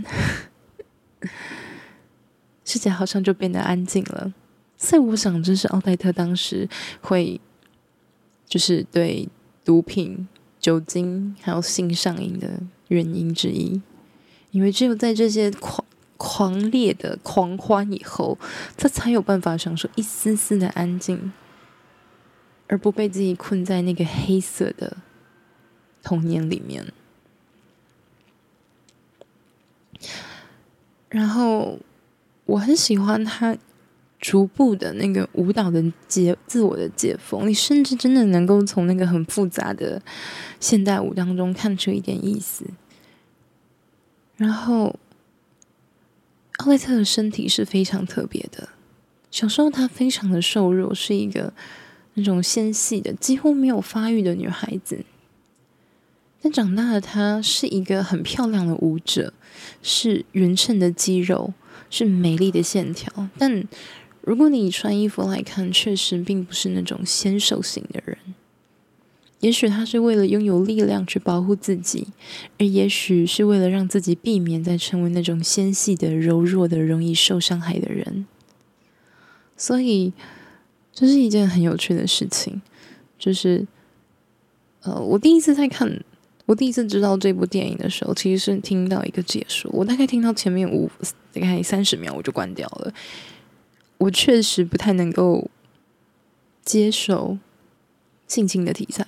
[2.65, 4.33] 世界好像就变得安静了，
[4.77, 6.69] 所以我想这是奥黛特当时
[7.01, 7.41] 会，
[8.47, 9.29] 就是对
[9.65, 10.29] 毒品、
[10.61, 13.83] 酒精还有性上瘾的原因之一，
[14.53, 15.85] 因为只有在这些狂。
[16.19, 18.37] 狂烈的狂欢以后，
[18.77, 21.33] 他才有办法享受一丝丝的安静，
[22.67, 24.97] 而不被自己困在那个黑色的
[26.03, 26.93] 童年里面。
[31.09, 31.79] 然后，
[32.47, 33.57] 我很喜欢他
[34.19, 40.03] 逐步的那个舞蹈的解自我的解封，你甚至真的能够从那个很复杂的
[40.59, 42.67] 现代舞当中看出一点意思。
[44.37, 44.99] 然后。
[46.59, 48.69] 奥莱特的身体是非常特别的。
[49.31, 51.53] 小时候，她非常的瘦弱，是一个
[52.15, 55.05] 那种纤细的、几乎没有发育的女孩子。
[56.41, 59.33] 但长大了她是一个很漂亮的舞者，
[59.83, 61.53] 是匀称的肌肉，
[61.91, 63.29] 是美丽的线条。
[63.39, 63.67] 但
[64.23, 68.19] 如果你穿衣服来看，确实并不是那种纤瘦型的人。
[69.41, 72.09] 也许他是为了拥有力量去保护自己，
[72.59, 78.27] 而也许是为了让自己避免再成为那种纤细的、柔弱的、容易受伤害的人。
[79.57, 80.13] 所以，
[80.93, 82.61] 这是一件很有趣的事情，
[83.19, 83.67] 就是，
[84.83, 86.05] 呃，我第一次在看。
[86.47, 89.71] 我第一次知道这部电影的时候，其实是听到一个解说。
[89.71, 90.91] 我大概听到前面五
[91.31, 92.95] 大概三十秒，我就关掉了。
[93.99, 95.51] 我确实不太能够
[96.65, 97.37] 接受
[98.29, 99.05] 性侵的题材，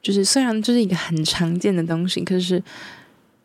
[0.00, 2.62] 就是虽然这是一个很常见的东西，可是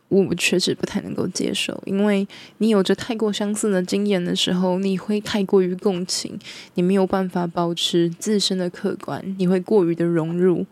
[0.09, 2.27] 我确实不太能够接受，因为
[2.59, 6.37] 你有着太过相似的经验的时候，你会太过于共情，
[6.75, 10.67] 你没有办法保持自身的客观，你会过于的融入，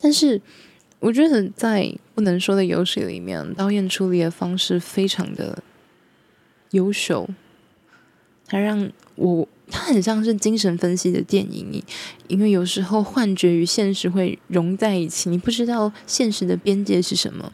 [0.00, 0.40] 但是。
[1.02, 5.62] 我觉得在《不能说的游戏》里面，导演处理的方式非常的
[6.72, 7.26] 优秀。
[8.46, 11.82] 他让我，他很像是精神分析的电影，
[12.28, 17.52] 因为有时候幻觉与现实会融在一起，你不知道现实的边界是什么。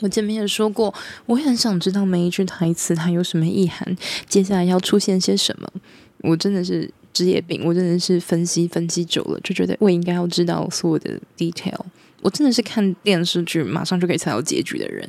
[0.00, 0.94] 我前面也说过，
[1.26, 3.96] 我也很想知道每一句台词它有什么意涵，
[4.28, 5.68] 接下来要出现些什么。
[6.22, 11.80] 我真的是职业病，我真的是分析分析久了，就觉得我应该要知道所有的 detail。
[12.20, 15.08] 我真的是看电视剧马上就可以猜到结局的人，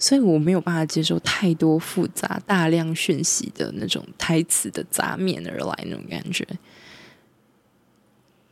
[0.00, 6.44] 所以我没有办法接受太多复杂、大量讯息的那种台词的杂面而来那种感觉。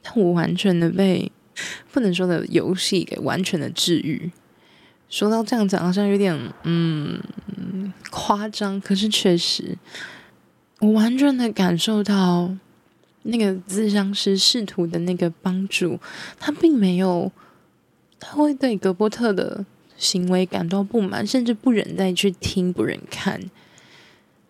[0.03, 1.33] 但我完全的被
[1.91, 4.31] 不能说的游戏给完全的治愈。
[5.09, 7.21] 说到这样讲，好像有点嗯
[8.11, 9.77] 夸张，可是确实，
[10.79, 12.55] 我完全的感受到。
[13.23, 15.99] 那个自相师试图的那个帮助，
[16.39, 17.31] 他并没有，
[18.19, 19.67] 他会对格波特的
[19.99, 23.51] 行为感到不满，甚至不忍再去听，不忍看。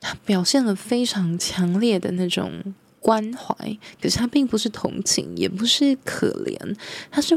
[0.01, 6.77] 他表现了非常强烈的那种关怀，可是他并不是同情，也不是可怜，
[7.11, 7.35] 他是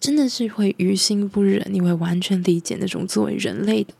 [0.00, 3.92] 真的是会于心不忍，你会完全理解那种作为人类的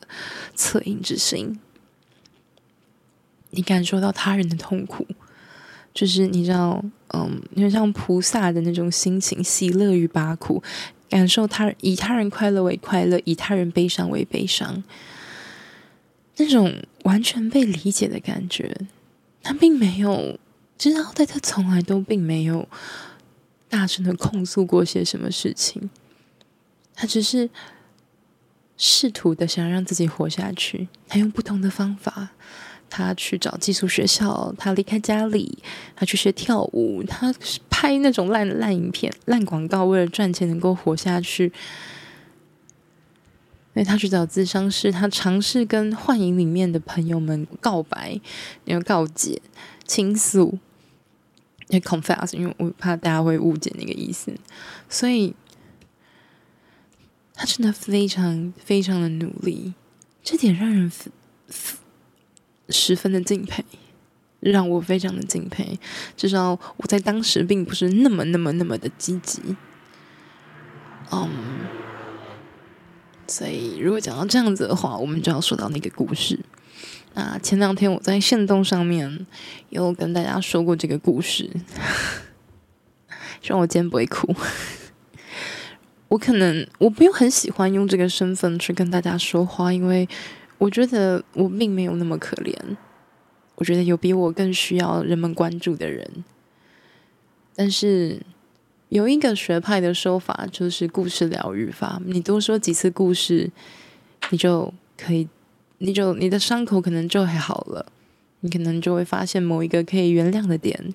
[0.57, 1.61] 恻隐之心，
[3.51, 5.07] 你感受到他人的痛苦。
[5.95, 10.62] 就是你知道，嗯，因为像菩萨的那种心情，喜乐与拔苦，
[11.09, 14.83] 感受他以他人快乐为快乐，以他人悲伤为悲伤，
[16.37, 18.77] 那种完全被理解的感觉，
[19.42, 20.38] 他并没有
[20.77, 22.68] 知道，但他从来都并没有
[23.68, 25.90] 大声的控诉过些什么事情，
[26.94, 27.49] 他只是
[28.77, 32.31] 试图的想让自己活下去，他用不同的方法。
[32.90, 35.59] 他去找寄宿学校，他离开家里，
[35.94, 37.31] 他去学跳舞，他
[37.81, 41.53] 拍那种烂烂影片、烂广告，为了赚钱能够活下去。
[43.73, 48.21] 所以他去找咨商师，他尝试跟幻影里面的朋友们告白，
[48.64, 49.41] 然后告解、
[49.87, 50.59] 倾诉，
[51.69, 54.35] 也 confess，因为我怕大家会误解那个意思。
[54.88, 55.37] 所以，
[57.33, 59.75] 他真的非常非常的努力，
[60.25, 60.91] 这点让人。
[62.71, 63.64] 十分的敬佩，
[64.40, 65.79] 让我非常的敬佩。
[66.16, 69.57] 至少我在当时并不是那么、那么、那么的积极。
[71.11, 71.29] 嗯，
[73.27, 76.38] 所以如果讲到这样子的话，我们就要说到那个故事。
[77.14, 79.27] 那前两天我在线动上面
[79.70, 81.51] 有跟大家说过这个故事，
[83.42, 84.35] 希望我今天不会哭。
[86.09, 90.09] 我可能我不用很喜欢用这个身份去跟大家说话，因为。
[90.61, 92.53] 我觉得我并没有那么可怜，
[93.59, 96.09] 我觉得有比我更需要人们关注的人。
[97.57, 98.23] 但是
[98.88, 102.01] 有一个学派的说法，就是故事疗愈法。
[102.07, 103.51] 你多说几次故事，
[104.31, 105.29] 你就可以，
[105.79, 107.85] 你就你的伤口可能就还好了，
[108.40, 110.94] 你可能就会发现某一个可以原谅的点，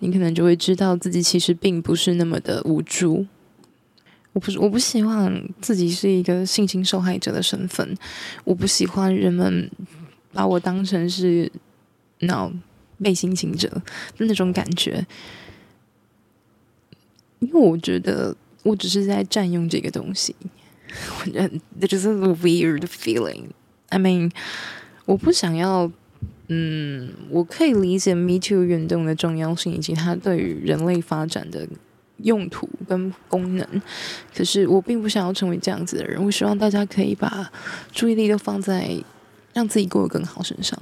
[0.00, 3.24] 你可能就会知道自己其实并不是那么的无助。
[4.34, 7.96] 我不是，我不希望自己是一个性侵受害者的身份。
[8.44, 9.70] 我不喜欢人们
[10.34, 11.50] 把我当成是
[12.26, 12.50] 那
[13.02, 13.68] 被性侵者
[14.16, 15.06] 的那种感觉，
[17.40, 20.34] 因为我觉得我只是在占用这个东西。
[21.20, 23.46] 我觉得这就是 weird feeling。
[23.88, 24.30] I mean，
[25.06, 25.90] 我不想要。
[26.48, 31.66] 嗯，我可以理解 Me Too 运动的重要性以及它对于人类发展的。
[32.18, 33.66] 用途跟功能，
[34.32, 36.24] 可是我并不想要成为这样子的人。
[36.24, 37.50] 我希望大家可以把
[37.90, 38.88] 注意力都放在
[39.52, 40.80] 让自己过得更好身上。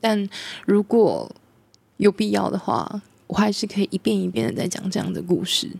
[0.00, 0.28] 但
[0.66, 1.30] 如果
[1.96, 5.70] 有必要的话，我还是可以一遍一遍的在讲这样的故事。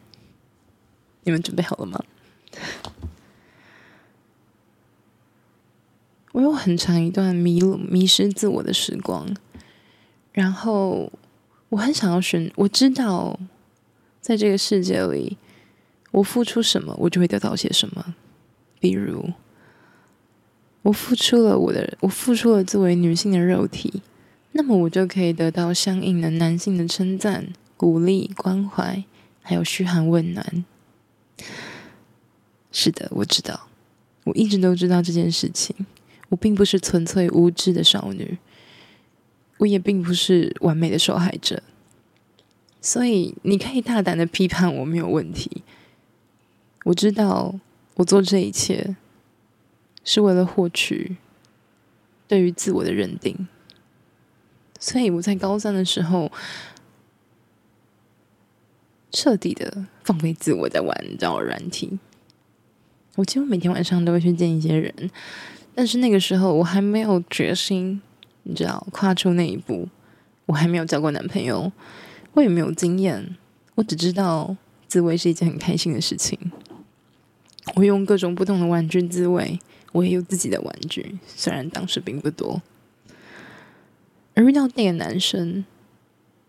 [1.25, 2.03] 你们准备好了吗？
[6.33, 9.35] 我有很长一段迷路、迷失自我的时光，
[10.33, 11.13] 然后
[11.71, 13.39] 我很想要寻，我知道
[14.21, 15.37] 在这个世界里，
[16.13, 18.15] 我付出什么，我就会得到些什么。
[18.79, 19.33] 比如，
[20.89, 24.01] 我付出了我的，我付出了作为女性的肉体，
[24.53, 29.05] 那么我就可以得到相应的男性的称赞、鼓励、关怀，
[29.43, 30.65] 还有嘘寒问暖。
[32.73, 33.69] 是的，我知道，
[34.25, 35.77] 我一直都知道这件事情。
[36.31, 38.39] 我并不是纯粹无知的少女，
[39.59, 41.63] 我也并不是完美的受害者，
[42.81, 45.63] 所以你可以大胆的批判我没有问题。
[46.85, 47.55] 我知道
[47.97, 48.97] 我做这一切
[50.11, 51.19] 是为了获取
[52.27, 53.47] 对于自我的认定，
[54.81, 56.33] 所以我在高三的时候
[59.11, 61.99] 彻底的放飞自我，在玩交友软体。
[63.17, 65.11] 我几乎每天晚上都会去见一些人。
[65.75, 68.01] 但是那个时候我还没有决心，
[68.45, 69.91] 你知道，跨出那一步。
[70.47, 71.71] 我还没有交过男朋友，
[72.33, 73.37] 我也没有经验。
[73.75, 76.51] 我只知道自慰是一件很开心的事情。
[77.75, 79.61] 我用各种不同的玩具自慰，
[79.93, 82.63] 我也有自己的玩具，虽然当时并不多。
[84.35, 85.65] 而遇到那个男生，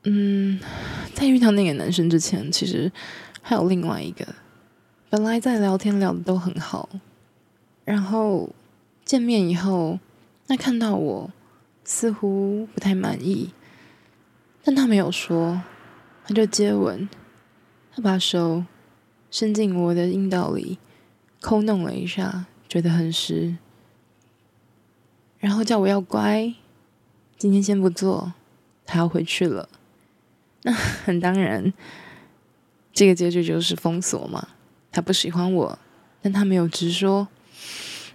[0.04, 0.60] 嗯，
[1.13, 2.91] 在遇到那个男生之前，其实
[3.41, 4.28] 还有另外一个。
[5.10, 6.89] 本来在聊天聊的都很好，
[7.86, 8.49] 然后。
[9.06, 9.97] 见面以后，
[10.47, 11.32] 他看到我
[11.84, 13.49] 似乎不太满意，
[14.63, 15.63] 但他没有说，
[16.23, 17.10] 他就接吻，
[17.91, 18.63] 他把手
[19.32, 20.78] 伸进我的阴道里，
[21.41, 23.58] 抠弄了一下，觉得很湿，
[25.39, 26.53] 然后叫我要乖，
[27.36, 28.34] 今天先不做，
[28.86, 29.67] 他要回去了。
[30.62, 31.73] 那很当然，
[32.93, 34.49] 这个结局就是封锁嘛。
[34.91, 35.79] 他不喜欢我，
[36.21, 37.27] 但他没有直说。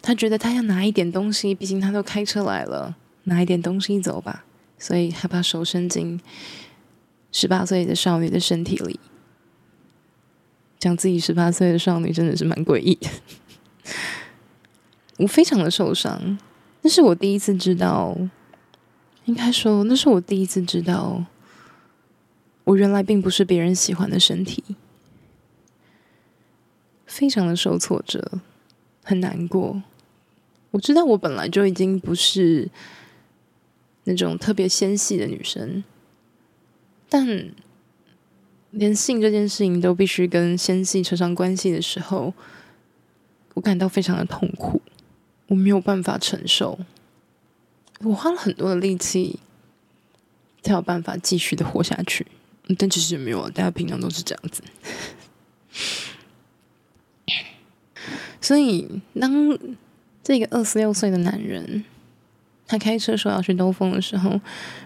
[0.00, 4.44] 他觉得他要拿一点东西，毕竟他都开车来了，拿一点东西走吧。
[4.78, 6.20] 所以他把手伸进
[7.32, 9.00] 十八岁的少女的身体里，
[10.78, 13.08] 讲自己十八岁的少女真的是蛮诡异的。
[15.18, 16.38] 我非常的受伤，
[16.83, 18.16] 那是我第一次知道，
[19.27, 21.24] 应该说那是我第一次知道，
[22.64, 24.77] 我原来并不是别人喜欢的身体，
[27.07, 28.40] 非常的受挫折，
[29.03, 29.83] 很难过。
[30.72, 32.68] 我知道我本来就已经不是
[34.03, 35.85] 那种特别纤细的女生，
[37.09, 37.53] 但
[38.72, 42.35] 连性这件事情都必须跟纤细扯上关系的时候，
[43.55, 44.83] 我感到非常的痛苦，
[45.48, 46.78] 我没有办法承受。
[48.00, 49.38] 我花了很多的力气
[50.62, 52.26] 才有办法继续的活下去，
[52.78, 54.62] 但其实没有啊，大家平常都是这样子。
[58.40, 59.59] 所以当
[60.22, 61.85] 这个二十六岁的男人，
[62.66, 64.40] 他开车说要去兜风的时候，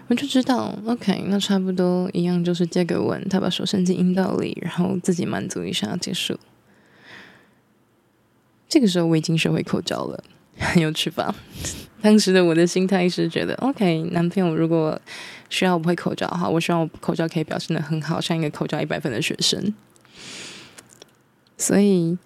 [0.07, 6.39] 我就知道，OK，那差不多一样，就是接个吻，他把手伸进阴道里，然后自己满足一下结束。
[8.69, 10.23] 这个时候我已经学会口交了，
[10.69, 11.33] 很有趣吧？
[12.01, 14.99] 当时的我的心态是觉得，OK，男朋友如果
[15.49, 19.73] 需要我会口罩的话，我希望我口罩可以表现的很好，像一个口罩一百分的学生。
[21.57, 22.17] 所以。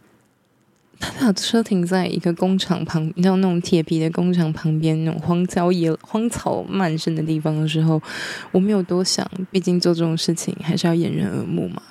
[1.00, 8.02] 他把车停在一个工厂旁，你知道那种铁皮的工厂旁边，那种荒郊野荒草漫生的地方的时候，
[8.54, 11.82] 我没有多想，毕竟做这种事情还是要掩人耳目嘛。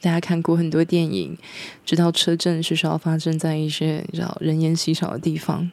[0.00, 1.38] 大家看过很多电影，
[1.84, 5.70] 知道车震是需要发生在一些你知道人烟稀少的地方。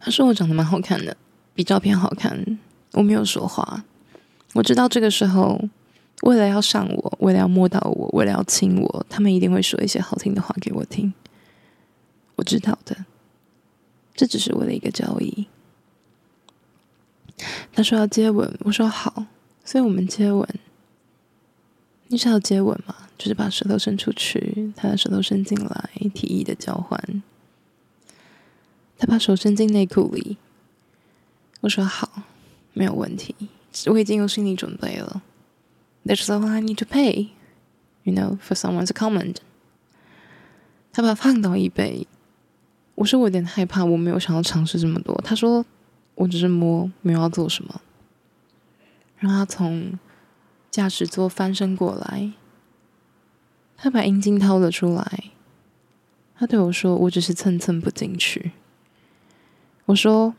[0.00, 1.16] 他说我长得蛮好看的，
[1.54, 2.58] 比照片好看。
[2.92, 3.84] 我没有说话，
[4.52, 5.60] 我知道这个时候。
[6.22, 11.12] 为了要上我，为了要摸到我，为了要亲我，他们一定会说一些好听的话给我听。
[12.36, 13.04] 我知道的，
[14.14, 15.46] 这只是为了一个交易。
[17.72, 19.26] 他说要接吻，我说好，
[19.64, 20.48] 所以我们接吻。
[22.06, 22.94] 你是要接吻吗？
[23.18, 27.22] 就是把舌头伸出去，他的舌头伸进来，提议的交换。
[28.98, 30.36] 他把手伸进内裤里，
[31.60, 32.22] 我说好，
[32.72, 33.34] 没有问题，
[33.86, 35.22] 我已经有心理准备了。
[36.04, 37.28] That's all I need to pay,
[38.02, 39.36] you know, for someone's comment.
[40.92, 42.06] 他把它放到一杯，
[42.94, 45.14] 我说我有点害怕，我没有想要尝试这么多。
[45.24, 45.64] 他说
[46.14, 47.80] 我只是摸，没有要做什么。
[49.18, 49.98] 让他从
[50.70, 52.32] 驾驶座翻身过来，
[53.76, 55.24] 他把阴茎掏了出来。
[56.36, 58.52] 他对我说：“我只是蹭蹭不进去。”
[59.86, 60.34] 我说：“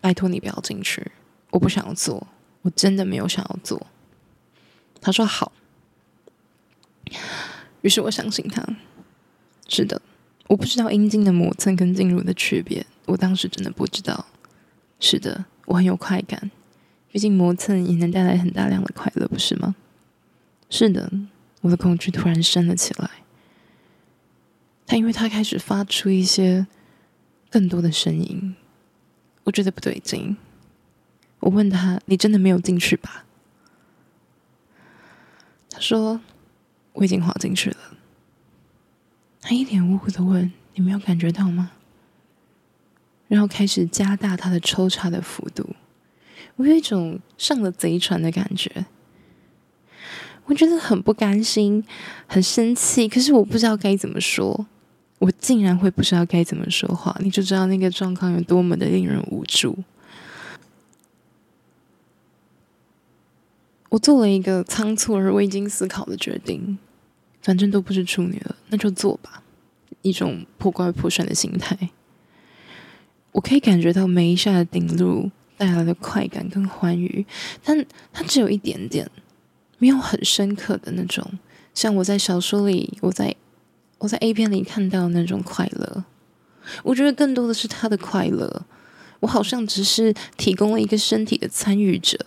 [0.00, 1.10] 拜托你不要进去，
[1.50, 2.26] 我不想要做，
[2.62, 3.86] 我真的没有想要做。”
[5.00, 5.52] 他说好，
[7.82, 8.64] 于是我相信他。
[9.68, 10.00] 是的，
[10.48, 14.26] 我不知道阴茎的磨蹭跟进入的区别，我当时真的不知道。
[15.00, 16.50] 是的，我很有快感，
[17.10, 19.74] 毕竟磨蹭也能带来很大量的快乐，不是吗？
[20.68, 21.10] 是的，
[21.62, 23.10] 我的恐惧突然升了起来。
[24.86, 26.66] 他因为他开始发出一些
[27.50, 28.54] 更多的声音，
[29.44, 30.36] 我觉得不对劲。
[31.40, 33.24] 我问他：“你真的没有进去吧？”
[35.70, 36.20] 他说
[36.94, 37.76] ：“我已经滑进去了。”
[39.40, 41.72] 他一脸无辜的问：“你没有感觉到吗？”
[43.28, 45.74] 然后开始加大他的抽插的幅度。
[46.56, 48.86] 我有一种上了贼船的感觉，
[50.44, 51.84] 我觉得很不甘心，
[52.26, 53.08] 很生气。
[53.08, 54.66] 可是我不知道该怎么说，
[55.24, 59.74] 我竟然会不知道该怎么说话，你就知道那个状况有多么的令人无助。
[63.88, 66.78] 我做了一个仓促而未经思考的决定，
[67.40, 69.42] 反正都不是处女了，那就做吧。
[70.02, 71.88] 一种破罐破摔的心态。
[73.32, 77.24] 我可以感觉到每一下的顶入带来的快感跟欢愉，
[77.64, 79.10] 但它只有一点点，
[79.78, 81.38] 没有很深刻的那种，
[81.72, 83.34] 像我在小说里，我在
[83.98, 86.04] 我在 A 片里看到那种快乐。
[86.82, 88.64] 我觉得更多的是他的快乐，
[89.20, 92.18] 我好像只是提供了一个身体的参与者。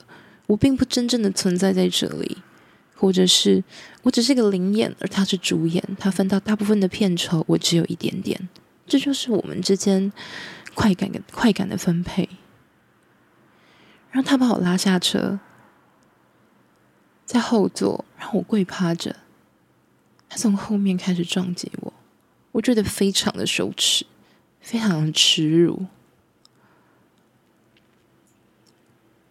[0.47, 2.37] 我并不真正的存在在这里，
[2.95, 3.63] 或者是
[4.03, 8.47] 我只是个灵演，而他是主演，他分到大部分的片酬，我只有一点点。
[8.85, 10.13] 这就是我们之间
[10.73, 12.29] 快感的快感的分配。
[14.11, 15.39] 然后他把我拉下车，
[17.25, 19.17] 在后座让我跪趴着，
[20.29, 21.93] 他从后面开始撞击我，
[22.51, 24.05] 我觉得非常的羞耻，
[24.61, 25.85] 非常的耻辱。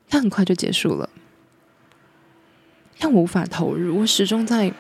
[0.09, 1.11] 他很快就结束了，
[2.99, 4.01] 但我无法投入。
[4.01, 4.73] 我始终在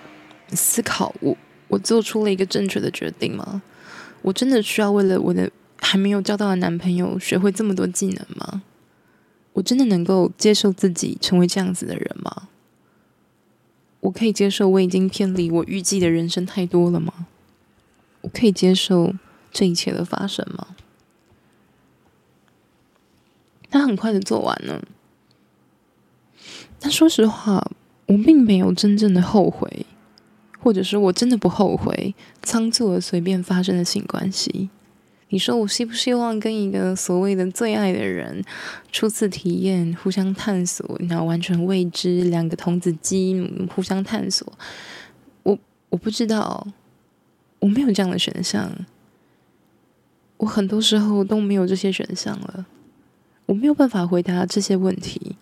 [0.51, 1.31] 思考我：
[1.69, 3.63] 我我做出了一个正确的决定吗？
[4.23, 8.63] 我真的需要为了我的还没有交到的男朋友学会这么多技能吗？
[9.53, 12.49] 我真的能够接受自己成为这样子的人吗？
[14.07, 17.27] 我可以接受我已经偏离我预计的人生太多了吗？
[18.21, 19.13] 我可以接受
[19.53, 20.77] 这一切的发生吗？
[23.69, 24.81] 他很快的做完了。
[26.79, 27.69] 但说实话，
[28.07, 29.85] 我并没有真正的后悔，
[30.61, 34.71] 或者说我真的不后悔仓促而随便发生的性关系。
[35.29, 38.45] 你说我希不希望跟一个所谓的最爱的人
[38.93, 44.47] 初次体验、互相探索，然后完全未知，两个童子鸡互相探索？
[45.43, 45.59] 我
[45.89, 46.67] 我不知道，
[47.59, 48.73] 我没有这样的选项。
[50.37, 52.67] 我很多时候都没有这些选项了，
[53.47, 55.37] 我没有办法回答这些问题。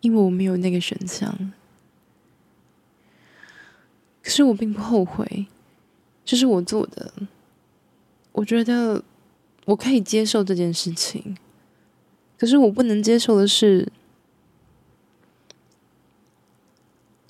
[0.00, 1.52] 因为我没有那个选项，
[4.20, 5.46] 可是我并不后悔，
[6.24, 7.12] 这是我做的。
[8.32, 9.04] 我觉得
[9.66, 11.36] 我可以接受这件事情，
[12.38, 13.92] 可是我不能接受的是，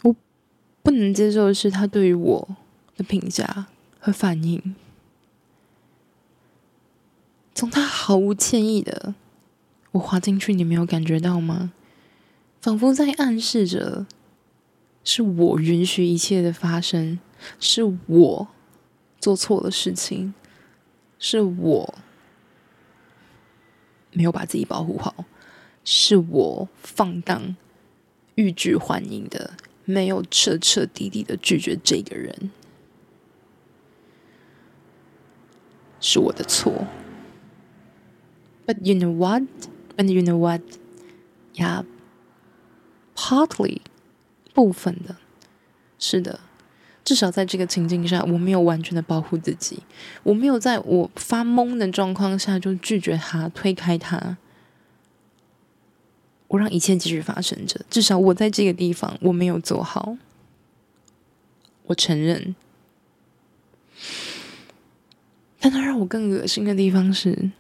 [0.03, 0.15] 我
[0.83, 2.57] 不能接受的是他对于我
[2.97, 3.67] 的评价
[3.99, 4.75] 和反应。
[7.55, 9.15] 从他毫无歉意的
[9.93, 11.73] 我滑进去，你没有感觉到吗？
[12.61, 14.07] 仿佛在暗示着，
[15.05, 17.19] 是我允许一切的发生，
[17.61, 18.49] 是我
[19.21, 20.33] 做错了事情，
[21.25, 21.95] 是我
[24.11, 25.25] 没有把自己保护好，
[25.85, 27.55] 是我放荡、
[28.35, 32.51] 欲拒还迎的，没有彻彻底底的拒绝这个人，
[36.01, 36.89] 是我的错。
[38.67, 39.45] But you know what?
[39.97, 40.63] And you know what?
[41.55, 41.85] Yeah.
[43.15, 43.83] Partly，
[44.53, 45.19] 部分的，
[46.01, 46.41] 是的，
[47.05, 49.81] 至少在这个情境下，我没有完全的保护自己，
[50.23, 54.37] 我没有在我发懵的状况下就拒绝他、推开他，
[56.49, 57.81] 我让一切继续发生着。
[57.91, 60.17] 至少我在这个地方我没有做好，
[61.85, 62.55] 我承认。
[65.61, 67.51] 但他让我更恶心的地方是。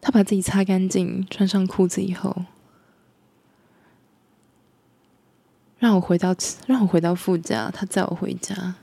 [0.00, 2.44] 他把自己擦干净，穿上裤子以后，
[5.78, 6.34] 让我回到
[6.66, 8.74] 让我回到副驾，他载我回家。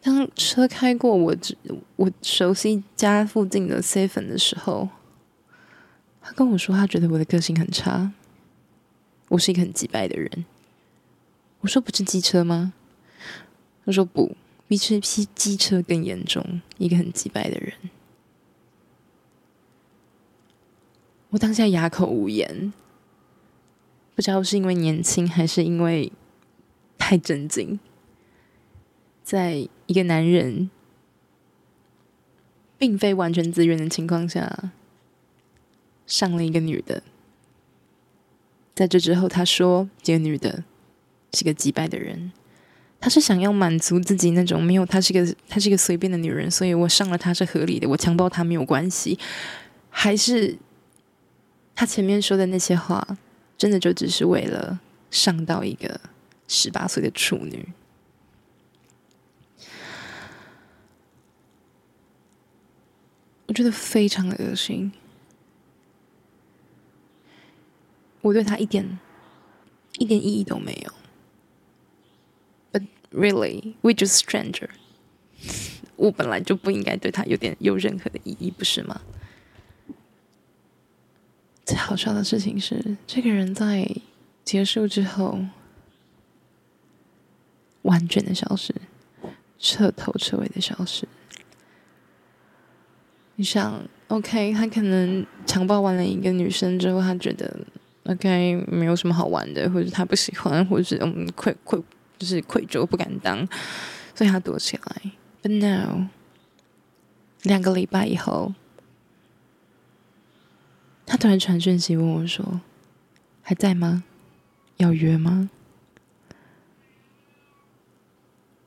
[0.00, 1.36] 当车开过我
[1.96, 4.88] 我熟悉家附近的 seven 的时候，
[6.22, 8.12] 他跟我说，他觉得我的个性很差，
[9.28, 10.44] 我是一个很急败的人。
[11.60, 12.72] 我说不是机车吗？
[13.84, 14.36] 他说不，
[14.68, 17.72] 比车比机车更严重，一个很急败的人。
[21.30, 22.72] 我当下哑口无言，
[24.18, 26.10] 不知道是因为年轻，还是因为
[26.98, 27.78] 太震惊，
[29.22, 30.68] 在一个男人
[32.76, 34.72] 并非完全自愿的情况下，
[36.04, 37.04] 上了一个女的。
[38.74, 40.64] 在这之后，他说这个女的
[41.32, 42.32] 是个击败的人，
[42.98, 49.16] 他是想要满足自己那种没有，她是个她是个随便的女人，所以我上了她是合理的，我强暴她没有关系，
[49.90, 50.58] 还是
[51.76, 53.16] 他前面说的那些话，
[53.58, 54.80] 真的就只是为了
[55.10, 56.00] 上到一个。
[56.50, 57.74] 十八岁的处女，
[63.44, 64.90] 我觉得非常的恶心。
[68.22, 68.98] 我对他一点
[69.98, 70.92] 一点意义都没有。
[72.72, 74.70] But really, we're just stranger。
[75.96, 79.02] 我本来就不应该对他有点有任何的意义，不是吗？
[81.68, 83.86] 最好笑的事情是，这个人在
[84.42, 85.38] 结束之后。
[87.82, 88.74] 完全的消失，
[89.58, 91.08] 彻头彻尾的消失。
[93.36, 97.58] 你想，OK，他可能强暴完了一个女生之后，他觉得
[98.04, 101.80] OK 没有什么好玩的，或者他不喜欢，或者是嗯愧愧
[102.18, 103.46] 就是愧疚不敢当，
[104.14, 105.12] 所以他躲起来。
[105.42, 106.08] But now，
[107.44, 108.52] 两个礼拜以后，
[111.10, 112.60] 他突然传讯息问我说
[113.40, 114.04] ：“还在吗？
[114.76, 115.48] 要约吗？”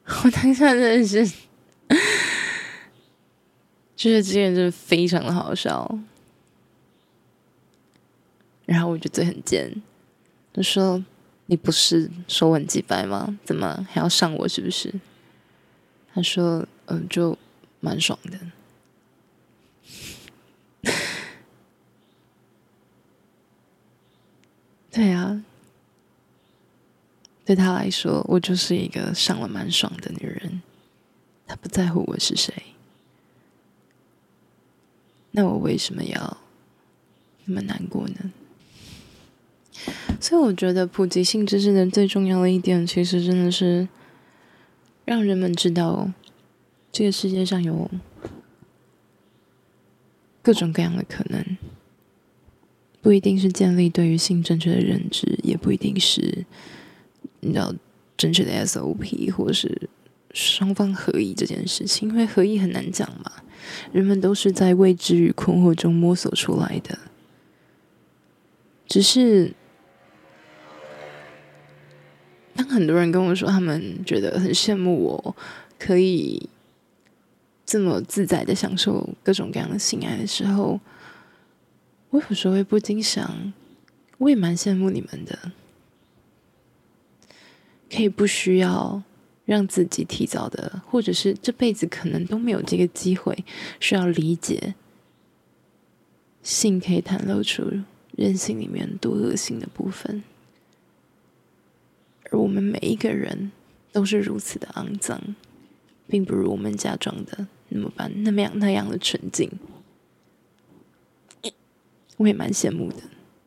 [0.25, 1.23] 我当下真的是，
[3.95, 5.99] 就是这个人真的非常的好笑。
[8.65, 9.79] 然后我就嘴很贱，
[10.51, 11.05] 就说
[11.45, 13.37] ：“你不是说我很机掰吗？
[13.45, 14.47] 怎么还要上我？
[14.47, 14.91] 是不是？”
[16.13, 17.37] 他说：“嗯、就
[17.79, 18.39] 蛮爽的。”
[24.91, 25.43] 对啊。
[27.43, 30.61] 对他来说，我就是一个上了蛮爽的女人。
[31.47, 32.53] 他不在乎我是谁，
[35.31, 36.37] 那我为什么要
[37.43, 38.31] 那么难过呢？
[40.21, 43.89] 所以，我觉得普及性知识的最重要的一点，其实真的是
[45.03, 46.13] 让人们知道，
[46.89, 47.91] 这个世界上有
[50.41, 51.57] 各种各样的可能，
[53.01, 56.45] 不一定是建立对于性正确的认知，也不一定是。
[57.43, 57.73] 你知道
[58.15, 59.89] 正确的 SOP，或是
[60.31, 63.31] 双方合意这件事情，因为合意很难讲嘛。
[63.91, 66.99] 人们都是在未知与困惑中摸索出来的。
[68.87, 69.53] 只是
[72.53, 75.35] 当很多人跟我说他们觉得很羡慕我，
[75.79, 76.47] 可以
[77.65, 80.79] 这么自在的享受各种各样的性爱的时候，
[82.11, 83.51] 我有时候会不禁想，
[84.19, 85.51] 我也蛮羡慕你们的。
[87.89, 89.03] 可以不需要
[89.43, 93.43] 让自己提早的，或者是这辈子可能都没有这个机会，
[93.81, 94.75] 需要理解
[96.41, 97.69] 性可以袒露出
[98.15, 100.23] 人性里面多恶心的部分，
[102.29, 103.51] 而我们每一个人
[103.91, 105.35] 都是如此的肮脏，
[106.07, 109.51] 并不如我们假装的那么般那么样那样的纯净。
[112.21, 112.97] 我也蛮羡慕的，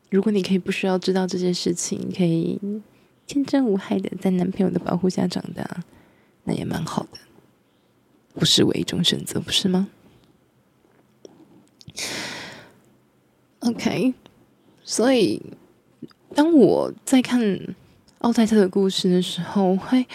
[0.09, 2.59] 如果你可以不需要知道这件事情，可以。
[3.27, 5.67] 天真无害的在男朋友的保护下长大，
[6.43, 7.17] 那也蛮好的，
[8.35, 9.87] 不失为一种选择，不是吗
[13.61, 14.13] ？OK，
[14.83, 15.41] 所以
[16.35, 17.59] 当我在看
[18.19, 20.05] 奥黛特的故事的时候，我会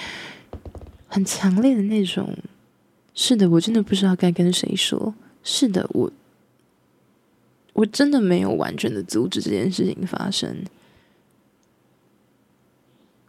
[1.08, 2.32] 很强烈的那种，
[3.12, 5.12] 是的，我真的不知道该跟谁说。
[5.42, 6.12] 是的，我
[7.72, 10.64] 我真的没有完全的阻止这件事情发生。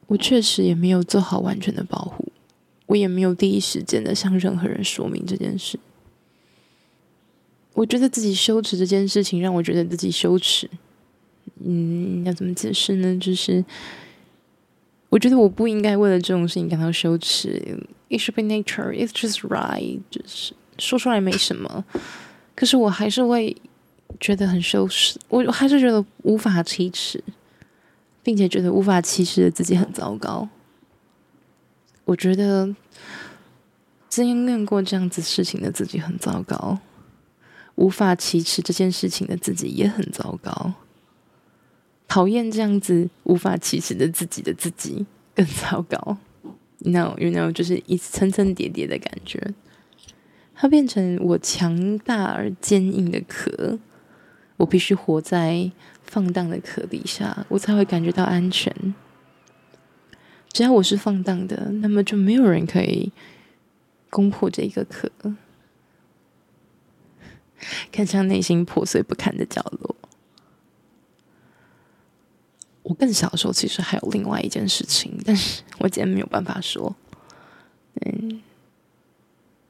[0.07, 2.31] 我确实也没有做好完全的保护，
[2.87, 5.79] 我也没有第一时间的向任何人说明这件事。
[7.73, 10.69] 我觉得自己羞耻这件事情让我觉得自己羞耻。
[11.63, 13.17] 嗯，要怎么解释呢？
[13.17, 13.63] 就是
[15.07, 17.79] 我觉得我不应该为了这种事情感到羞耻。
[18.09, 18.91] It should be nature.
[18.91, 20.01] It's just right.
[20.09, 21.85] 就是说出来没什么，
[22.53, 23.55] 可是我还是会
[24.19, 27.23] 觉得很羞耻，我还是觉得无法启齿。
[28.23, 30.47] 并且觉得无法启齿的自己很糟糕。
[32.05, 32.75] 我觉得
[34.09, 36.77] 经历过这样子事情的自己很糟糕，
[37.73, 40.73] 无法启齿这件事情的自己也很糟糕。
[42.07, 45.03] 讨厌这样子无法启齿的自己的自己
[45.33, 46.17] 更糟糕。
[46.79, 49.55] No，You know，就是一层层叠叠的感觉。
[50.53, 53.79] 它变成我强大而坚硬的壳，
[54.61, 55.71] 我必须活在。
[56.03, 58.93] 放荡的壳底下，我才会感觉到安全。
[60.51, 63.13] 只要我是放荡的，那么就没有人可以
[64.09, 65.09] 攻破这一个壳。
[67.89, 69.95] 看向内心破碎不堪的角落。
[72.83, 76.93] 我更小的时候，其实还有另外一件事情，但是我今天没有办法说。
[78.01, 78.41] 嗯，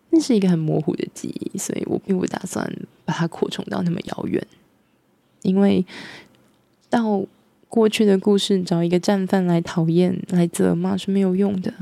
[0.10, 2.68] 那是一个很模糊的记忆，所以我并不打算
[3.06, 4.44] 把它扩充到那么遥远。
[5.44, 5.86] 因为
[6.89, 7.26] 到
[7.70, 11.74] 过去的故事找一个战犯来讨厌、来责骂是没有用的。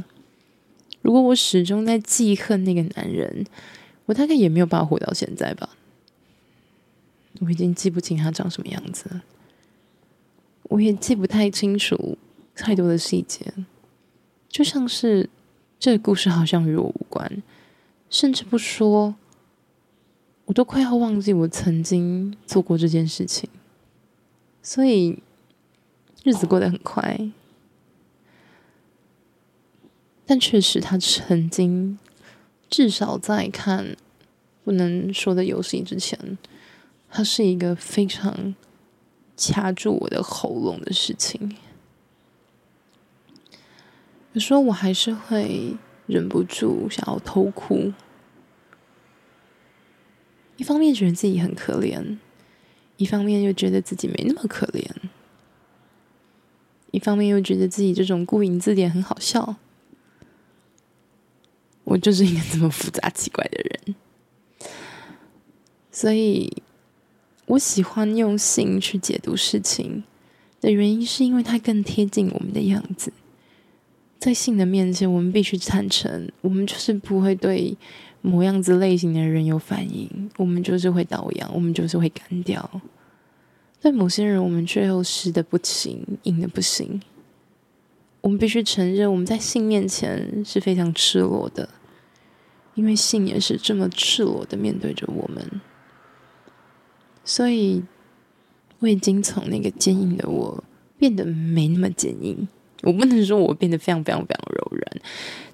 [1.01, 3.45] 如果我始终在记恨那个男人，
[4.05, 5.69] 我大概也没有办法活到现在吧。
[7.39, 9.21] 我已经记不清他长什么样子，
[10.63, 12.17] 我也记不太清楚
[12.53, 13.45] 太多的细节，
[14.49, 15.29] 就像是
[15.79, 17.41] 这个故事好像与我无关，
[18.09, 19.15] 甚至不说，
[20.49, 23.47] 我都快要忘记我曾经做过这件事情，
[24.63, 25.21] 所以
[26.23, 27.29] 日子过得很快，
[30.25, 31.99] 但确实他曾经
[32.67, 33.95] 至少在看
[34.63, 36.39] 不能说的游戏之前。
[37.11, 38.55] 他是一个非常
[39.37, 41.55] 掐住我的喉咙的事情。
[44.33, 45.75] 有时候我还是会
[46.07, 47.93] 忍不住想要偷哭，
[50.59, 52.17] 一方面觉得自己很可怜，
[52.97, 54.85] 一方面又觉得自己没那么可怜，
[56.91, 59.55] 一方面又觉得自己这种顾影自怜很好笑。
[61.85, 63.95] 我就是一个这么复杂奇怪的人，
[65.91, 66.61] 所以。
[67.49, 70.03] 我喜欢用性去解读事情
[70.61, 73.11] 的原因，是因为它更贴近我们的样子。
[74.19, 77.75] 在性的面前，我们必须坦诚，我们就是不会对
[78.21, 82.81] 某样子类型的人有反应，我们就是会倒阳，我们就是会干掉。
[83.81, 87.01] 但某些人，我们却又湿的不行，硬的不行。
[88.21, 91.69] 我们必须承认，我们在性面前是非常赤裸的，
[92.75, 95.61] 因为性也是这么赤裸的面对着我们。
[97.23, 97.81] 所以，
[98.79, 100.61] 我已经从那个坚硬的我
[100.97, 102.47] 变得没那么坚硬。
[102.81, 105.01] 我不能说我变得非常非常非常柔软，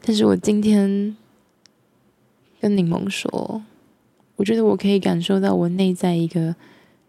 [0.02, 1.16] 但是我今天
[2.66, 3.64] 跟柠檬说，
[4.38, 6.56] 我觉得我可以感受到我内在一个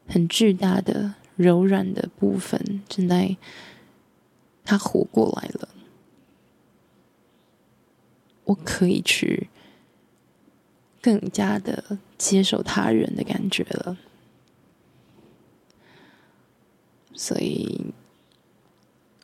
[0.06, 3.34] 很巨大的柔软的部分正在
[4.66, 5.70] 它活过来了。
[8.44, 9.48] 我可以去
[11.00, 13.96] 更加的接受他人的感觉了。
[17.14, 17.94] 所以，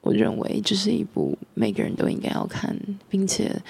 [0.00, 2.74] 我认为这是一部每个人都应该要看，
[3.10, 3.60] 并且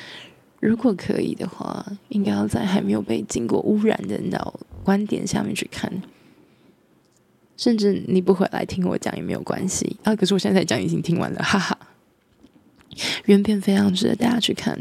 [0.62, 5.92] 如果可以的话，应该要在还没有被经过污染的脑观点下面去看。
[7.56, 10.14] 甚至你不回来听我讲也没有关系啊！
[10.14, 11.76] 可是我现在讲已经听完了，哈哈。
[13.24, 14.80] 原片非常值得大家去看，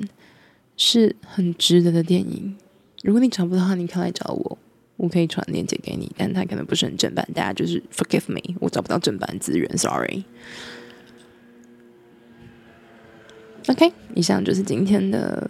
[0.77, 2.55] 是很值得的电影。
[3.01, 4.57] 如果你找不到的话，你可以来找我。
[4.97, 10.23] 我可以传链接给你，但它可能不是很正版，大家就是 forgive me，我找不到正版资源，sorry。
[13.67, 15.49] OK，以上就是今天的，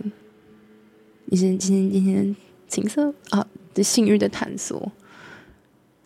[1.28, 2.36] 以前今天今天
[2.68, 4.92] 情色啊的性欲的探索。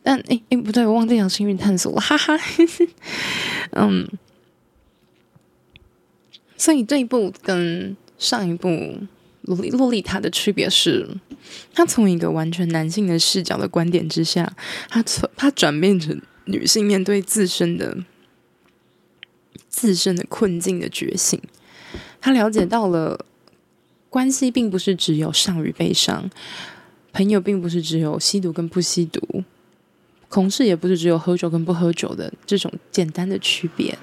[0.03, 2.37] 但哎哎不对，我忘记讲性欲探索了，哈哈。
[3.71, 4.07] 嗯，
[6.57, 8.99] 所以这一部跟上一部。
[9.47, 11.07] 洛丽洛丽塔的区别是，
[11.71, 14.55] 他从一个完全男性的视角的观点之下，
[14.89, 17.95] 他从他转变成女性面对自身的
[19.69, 21.39] 自身的困境的觉醒。
[22.19, 23.23] 他了解到了，
[24.15, 26.29] 关系并不是只有上与被伤，
[27.11, 29.43] 朋友并不是只有吸毒跟不吸毒，
[30.29, 33.97] 同事也不是只有喝酒跟不喝酒的这种简单的区别。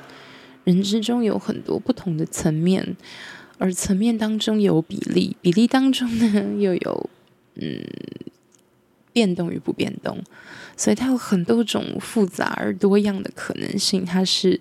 [0.65, 2.95] 人之中有很多不同的层面。
[3.57, 7.11] 而层面当中有比例，比例当中呢又有
[7.55, 7.81] 嗯
[9.13, 10.23] 变动与不变动，
[10.77, 14.05] 所以它有很多种复杂而多样的可能性。
[14.05, 14.61] 它是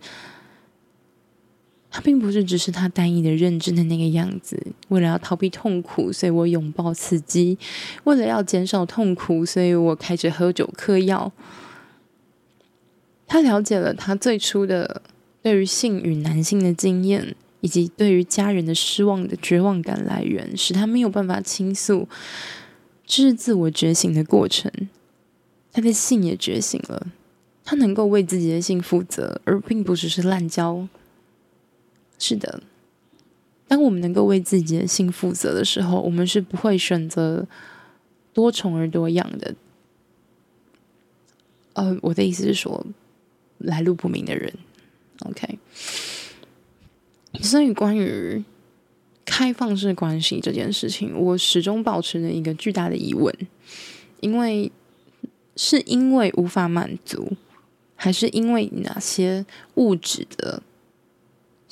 [1.91, 4.57] 他并不是只是他单一的认知的那个样子。
[4.87, 7.55] 为了要逃避痛苦，所以我拥抱刺激；
[8.05, 11.31] 为了要减少痛苦，所以我开始喝酒嗑药。
[13.27, 15.03] 他了解了他最初的
[15.43, 17.35] 对于性与男性的经验。
[17.63, 22.09] 以及对于家人的失望的绝望感来源，使他没有办法倾诉，
[23.05, 24.71] 这是自我觉醒的过程。
[25.71, 27.05] 他的性也觉醒了，
[27.63, 30.87] 他能够为自己的性负责，而并不只是滥交。
[32.23, 32.61] 是的，
[33.67, 37.47] 当我们能够为自己的性负责的时候，我们是不会选择
[38.31, 39.55] 多重而多样的。
[41.73, 42.85] 呃，我的意思是说，
[43.57, 44.53] 来路不明的人。
[45.25, 45.57] OK。
[47.41, 48.43] 所以关于
[49.25, 53.35] 开放式关系这件事情，我始终保持着一个巨大的疑问，
[54.19, 54.71] 因为
[55.55, 57.31] 是因为无法满足，
[57.95, 59.43] 还是因为哪些
[59.73, 60.61] 物质的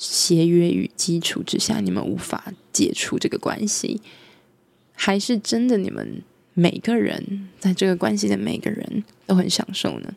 [0.00, 4.00] 协约与基础之下，你们无法解除这个关系？
[4.94, 6.22] 还是真的你们
[6.54, 10.14] 每个人在这个关系的每个人都很享受呢？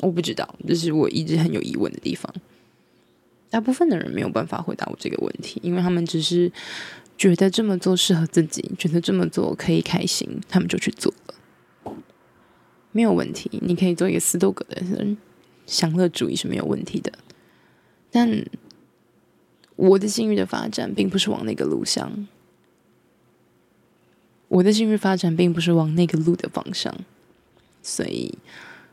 [0.00, 2.34] 我不知道，这是我一直很有疑问的地方。
[3.50, 6.50] 大部分的人没有办法回答我这个问题，因为他们只是
[7.18, 11.94] 觉得这么做适合自己，觉得这么做可以开心，他们就去做了。
[12.92, 15.18] 没有问题，你可以做一个斯多葛的人，
[15.66, 17.12] 享乐主义是没有问题的。
[18.12, 18.46] 但
[19.74, 22.28] 我的性欲的发展并不是往那个路向，
[24.46, 26.94] 我的性欲发展并不是往那个路的方向，
[27.82, 28.38] 所以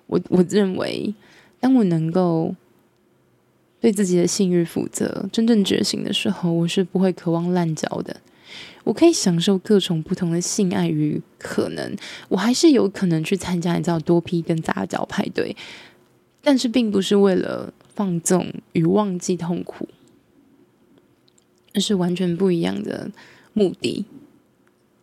[0.07, 1.13] 我我认为，
[1.59, 2.55] 当我能够。
[3.82, 8.20] 对自己的性欲负责，真正觉醒的时候，我是不会渴望滥交的。
[8.84, 11.95] 我可以享受各种不同的性爱与可能，
[12.28, 15.55] 我还是有可能去参加你知道多批跟杂交派对，
[16.41, 19.89] 但是并不是为了放纵与忘记痛苦，
[21.74, 23.12] 而是完全不一样的
[23.52, 24.06] 目的。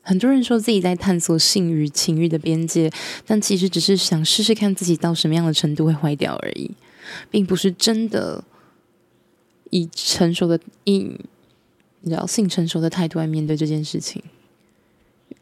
[0.01, 2.91] 很多人说自己在探索性与情欲的边界，
[3.27, 6.71] 但其实只是想试试看自己到什么样的程度会坏掉而已，
[7.31, 8.43] 并不是真的。
[9.71, 10.99] 以成熟的、以
[12.01, 14.23] 你知道性成熟的态度来面对这件事情。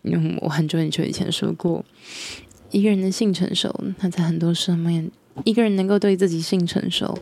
[0.03, 1.85] 因为我很久很久以前说过，
[2.71, 5.11] 一个人的性成熟，他在很多上面，
[5.43, 7.19] 一个人能够对自己性成熟，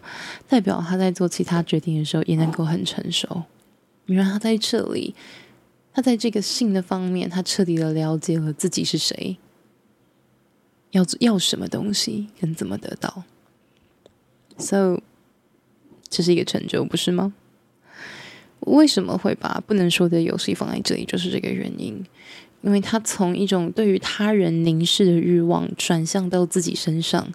[0.46, 3.44] 代表他在做其他决定的时候也能够很成熟。
[4.06, 5.14] 你让他在这里，
[5.94, 9.38] 他在这个性的方面，他彻底的了解了自己是谁，
[10.90, 13.24] 要要什么东西，跟怎么得到。
[14.58, 15.00] So。
[16.14, 17.32] 这是一个成就，不是吗？
[18.60, 21.06] 为什么会把不能说的游戏放在这里？
[21.06, 22.04] 就是这个原因，
[22.60, 27.32] 因为他从一种对于他人凝视的欲望转向到自己身上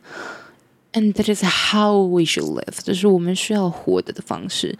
[0.98, 2.80] ，and that is how we should live。
[2.84, 4.78] 这是我们需要活的的方式，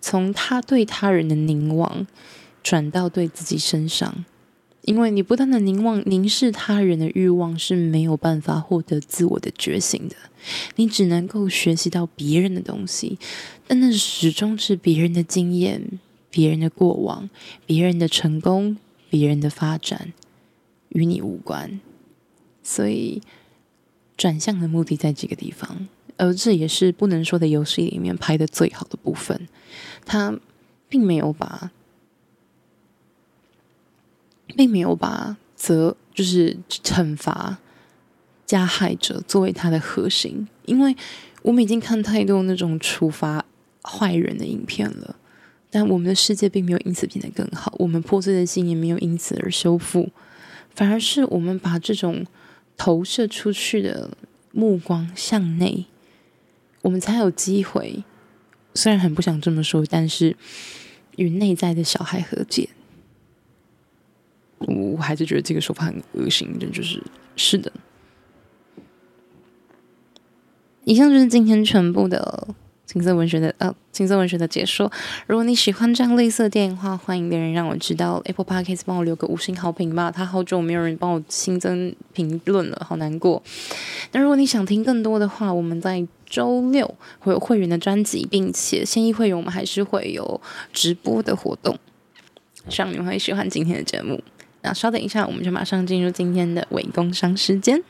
[0.00, 2.06] 从他对他人的凝望
[2.62, 4.24] 转到对自己身上。
[4.82, 10.16] 因为你不断的凝望、凝视他人的欲望是没有办法获得自我的觉醒的，
[10.76, 13.18] 你只能够学习到别人的东西，
[13.66, 16.00] 但那始终是别人的经验、
[16.30, 17.28] 别人的过往、
[17.66, 18.78] 别人的成功、
[19.10, 20.14] 别人的发展，
[20.90, 21.78] 与你无关。
[22.62, 23.20] 所以
[24.18, 25.88] 转向的目的在这个地方，
[26.18, 29.48] 而这也是不能说的游戏里面拍的最好的部分，
[30.04, 30.38] 他
[30.90, 31.70] 并没有把。
[34.56, 37.58] 并没有把责就是惩罚
[38.46, 40.96] 加害者作为他的核心，因为
[41.42, 43.44] 我们已经看太多那种处罚
[43.82, 45.16] 坏人的影片了，
[45.70, 50.08] 但我们的世界并没有因此变得更好，我们破碎的心也没有因此而修复，
[50.74, 52.24] 反而是我们把这种
[52.78, 54.16] 投射出去的
[54.52, 55.84] 目光向内，
[56.80, 58.04] 我们才有机会，
[58.72, 60.34] 虽然很不想这么说，但是
[61.16, 62.70] 与内在的小孩和解。
[64.60, 67.02] 我还是觉得这个说法很恶心，真就是
[67.36, 67.70] 是的。
[70.84, 72.48] 以上就是今天全部的
[72.90, 74.90] 情色文学的呃情色文学的解说。
[75.26, 78.20] 如果你喜欢这样类似的电影的话，欢迎别人让我知道。
[78.24, 83.42] Apple Podcast 帮我留个五星好评吧，他好久没有人帮我新增评论了，好难过。
[84.12, 90.40] 那如果你想听更多的话，我们在周六会有会员的专辑，并且现役会员我们还是会有
[90.72, 91.78] 直播的活动，
[92.70, 94.18] 希望你们会喜欢今天的节目。
[94.62, 97.82] 那稍等一下，我们就马上进入今天的伪工商时间。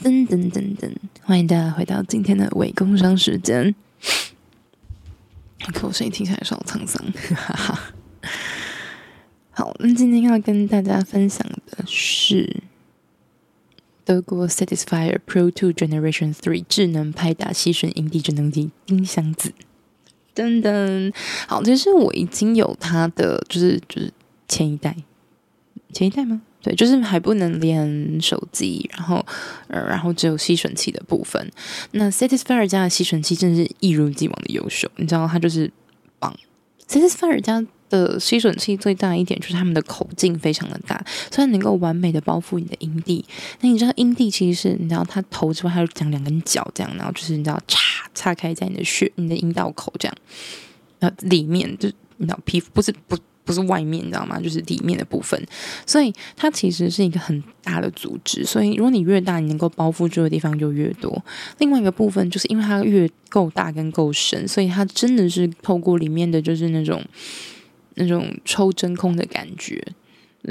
[0.00, 0.92] 噔噔噔噔，
[1.24, 3.74] 欢迎大家回到今天的伪工商时间。
[5.74, 7.80] 可我声音听起来稍微沧桑，哈哈。
[9.50, 12.62] 好，那今天要跟大家分享的是
[14.04, 19.52] 德国 Satisfyer Pro 2 Generation Three 智能拍打吸吮营地智能机丁香子。
[20.32, 21.12] 噔噔，
[21.48, 24.12] 好，其实我已经有它的，就是就是
[24.46, 24.96] 前一代，
[25.92, 26.42] 前一代吗？
[26.60, 29.24] 对，就是还不能连手机，然后
[29.68, 31.50] 呃，然后只有吸吮器的部分。
[31.92, 35.70] 那 Satisfyer 家的吸吮器真的是一如既往的优秀，你知道它就是
[36.18, 36.34] 棒。
[36.88, 37.64] Satisfyer 家。
[37.90, 41.02] 的吸吮器最大一点就是它们的口径非常的大，
[41.32, 43.24] 虽然能够完美的包覆你的阴蒂。
[43.62, 50.14] 那你知道阴蒂其实是你知道它头之外还有长两根角这样，然后就是你知道叉叉开在你的穴、你的阴道口这样，
[50.98, 51.88] 那里面就
[52.18, 53.16] 你知道皮肤不是不
[53.48, 54.38] 不是外面，你知道吗？
[54.38, 55.42] 就是里面的部分。
[55.86, 58.44] 所以它其实是一个很大的组织。
[58.44, 61.24] 所以如果你越大，你能够包覆住的地方就越多。
[61.56, 67.02] 另外一个部分就是因为它越够大跟够深，所以它真的是透过里面的就是那种
[67.94, 69.82] 那种抽真空的感觉。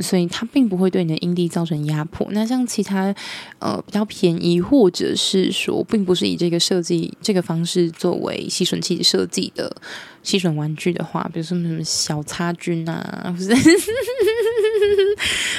[0.02, 2.28] 所以它并不会对你的阴蒂造成压迫。
[2.32, 3.14] 那像其他
[3.60, 9.74] 呃比较便宜，或者是说并不是以这个设计这个方式作为吸吮器设计的
[10.22, 13.50] 吸吮玩具的话，比如说什么小擦菌啊，不是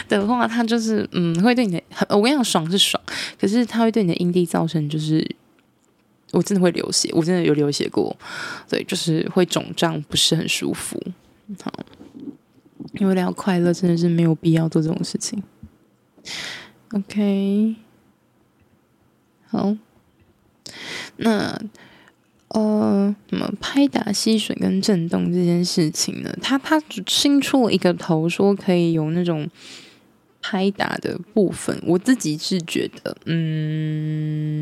[0.09, 3.03] 的话，它就是嗯会对你的，我跟你讲爽是爽，
[3.41, 5.26] 可是它会对你的阴蒂造成就是
[6.33, 8.14] 我真的会流血，我真的有流血过，
[8.68, 11.03] 对，就是会肿胀，不是很舒服。
[11.62, 11.72] 好。
[12.95, 15.43] 因为聊快乐真的是没有必要做这种事情。
[16.93, 17.76] OK，
[19.47, 19.76] 好，
[21.16, 21.61] 那
[22.49, 26.34] 呃，什么拍打、吸水跟震动这件事情呢？
[26.41, 29.49] 他他新出了一个头，说可以有那种
[30.41, 31.78] 拍打的部分。
[31.86, 34.59] 我自己是觉得，嗯。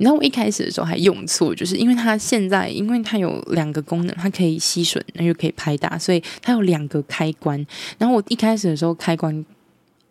[0.00, 7.66] 你知道我一开始的时候还用错，就是因为它现在，因为它有两个功能，它可以吸吮，那又可以拍打，所以它有两个开关。
[7.98, 9.44] 然后我一开始的时候开关，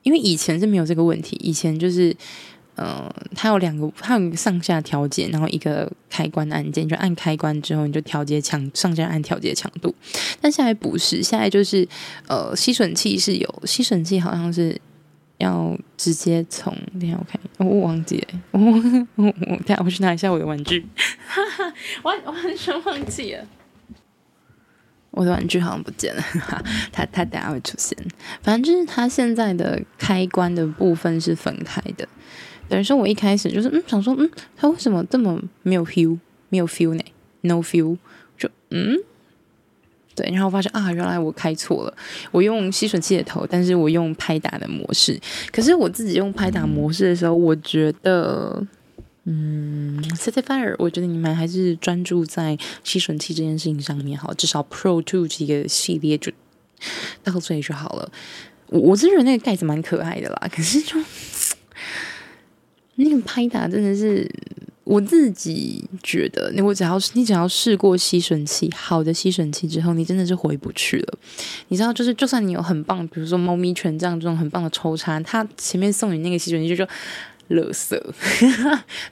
[0.03, 2.15] 因为以前是没有这个问题，以前就是，
[2.75, 9.95] 呃，它有两个，它有一个上下调节，然后一个开关按键，就按开关之后你就调节强，上下按调节强度。
[10.39, 11.87] 但现在不是，现在就是，
[12.27, 14.79] 呃，吸吮器是有吸吮器，好像是。
[15.39, 18.59] 要直接从，等下我看，我忘记了，我
[19.15, 20.85] 我我等下我去拿一下我的玩具，
[21.27, 21.73] 哈哈，
[22.03, 23.45] 完完全忘记了，
[25.11, 26.61] 我的玩具好像不见了， 哈，
[26.91, 27.97] 它它等下会出现，
[28.41, 32.07] 反正就是它现在的开关的部分是分开的，
[32.67, 36.19] 等于说我一开始就是嗯想说嗯，它为什么这么没有 feel，
[36.49, 37.03] 没有 feel 呢
[37.41, 37.97] ？No feel，
[38.37, 38.97] 就嗯。
[40.19, 41.93] 对，然后发现啊，原来我开错了。
[42.29, 45.17] 我用吸吮器的头，但是我用拍打的模式。
[45.49, 48.61] 可是我自己用拍打模式的时候，我觉得，
[49.23, 56.29] 嗯，Satisfyer，我觉得你们还是专注在吸吮器这件事情上面好，至少 Pro Two 这个系列就
[57.23, 58.11] 到这里就好了。
[58.67, 60.97] 我我是觉得那个盖子蛮可爱的啦，可是就
[62.95, 64.29] 那个拍打真的是。
[64.83, 71.17] 我自己觉得，你我只要你只要试过吸吮器，好的吸吮器之后，你真的是回不去了。
[71.67, 76.87] 你知道，就是就算你有很棒，比如说猫咪拳这样这种很棒的抽插，它前面送你那个吸吮器就说
[77.49, 78.01] 垃圾，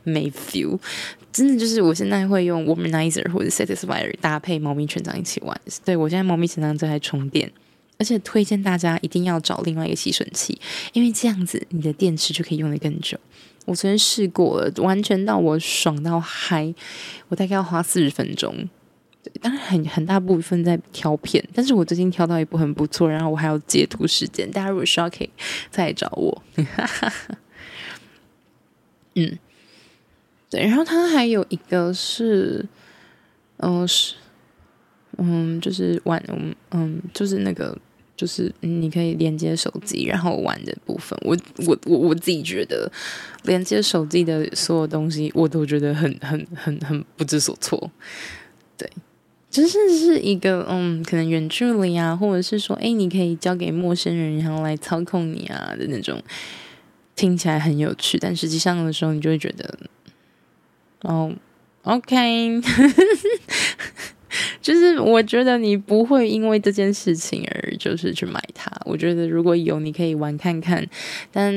[0.04, 0.80] 没 feel。
[1.32, 5.56] 真的就是，我现在会用 Womanizer 或者 Satisfyer 搭配猫咪拳这样一起玩。
[5.86, 7.52] 对，我现在猫咪拳这样正在充电，
[8.00, 10.60] 而且推荐大家一定要找另外一个吸吮器，
[10.94, 13.20] 因为这样子你的电池就可以用得更久。
[13.68, 16.74] 我昨天试过了，完全到我爽到嗨，
[17.28, 18.70] 我大概要花四十分钟。
[19.42, 25.30] 当然很很大部分在挑片，但是我最近挑到一部很不错，然后我还有截图时间，大家如果需要可以
[25.70, 26.42] 再来找我。
[29.16, 29.38] 嗯，
[30.50, 32.66] 对，然后他还有一个是，
[33.58, 34.16] 嗯、呃、是，
[35.18, 37.78] 嗯，就是玩，嗯嗯，就是那个。
[38.18, 41.38] 就是你可以连接手机然后玩的部分，我
[41.68, 42.92] 我我我自己觉得
[43.44, 47.92] 连接手机的所有东西，我都觉得很很很很不知所措。
[48.76, 48.90] 对，
[49.52, 56.20] 就是是一个嗯，可能远距离啊，或者是说，哎，你可以交给陌生人，然后来操控你啊的那种，
[57.16, 59.80] 听起来很有趣，但实际上的时候，你就会觉得，
[61.04, 61.32] 哦
[61.84, 62.62] ，OK。
[64.62, 68.72] 就是我觉得你不会因为这件事情而就是去买它。
[68.86, 70.86] 我觉得如果有，你可以玩看看，
[71.32, 71.54] 但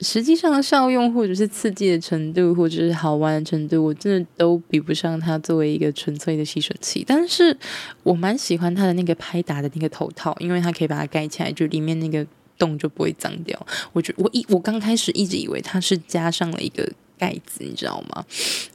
[0.00, 7.04] 实际上效用或者是刺激的程度，或者是好玩的程度，我真的都比不上它作为一个纯粹的吸吮器。
[7.06, 7.56] 但是
[8.02, 12.24] 我蛮喜欢它的那个拍打的那个头套，因为它可以把它盖起来，就里面那个
[12.56, 13.66] 洞就不会脏掉。
[13.92, 16.88] 我觉我一我刚开始一直以为它是加上了一个。
[17.18, 18.24] 盖子，你知道吗？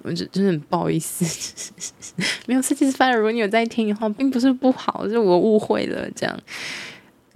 [0.03, 1.25] 我就真的很不好意思，
[2.45, 3.15] 没有 Satisfyer。
[3.15, 6.39] 如果你有在听的话，并不是不好，是我误会了这样。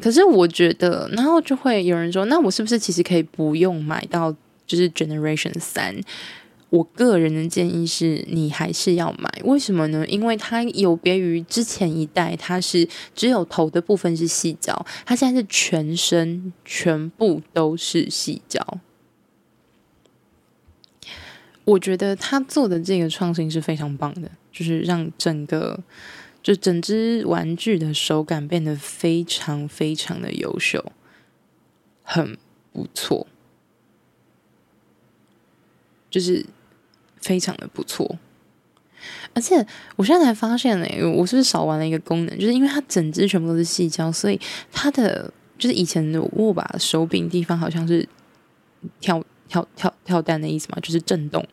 [0.01, 4.31] 可是我觉得，然后就会有人说，那我是不是其实可以不用买到
[4.67, 5.95] 就是 Generation 三？
[6.69, 10.05] 我个人的建议是你还是要买，为什么呢？
[10.05, 12.85] 因为它有别于之前一代，它是
[13.15, 18.61] 只有头的部分是细胶，它现在是全身全部都是细胶。
[21.67, 25.77] 我觉得他做的这个创新是非常棒的，就是让整个
[26.41, 30.93] 就整只玩具的手感变得非常非常的优秀，
[32.03, 32.37] 很
[32.71, 33.27] 不错，
[36.09, 36.45] 就是
[37.17, 38.17] 非常的不错。
[39.33, 40.87] 而且我现在才发现呢，
[41.17, 42.39] 我是不是少玩了一个功能？
[42.39, 44.39] 就是因为它整只全部都是细胶，所以
[44.71, 48.07] 它的就是以前的握把手柄地方好像是
[49.01, 49.21] 跳
[49.57, 51.45] 跳跳跳蛋的意思嘛，就是震动。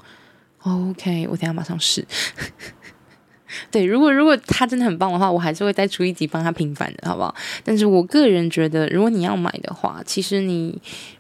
[0.62, 2.06] OK，我等下马上试。
[3.70, 7.32] 对，如果如果它真的很棒的话，我还是会再出一集帮他平反的，好不好？
[7.62, 10.76] 但是我个人觉得，如果你要买的话，其实你，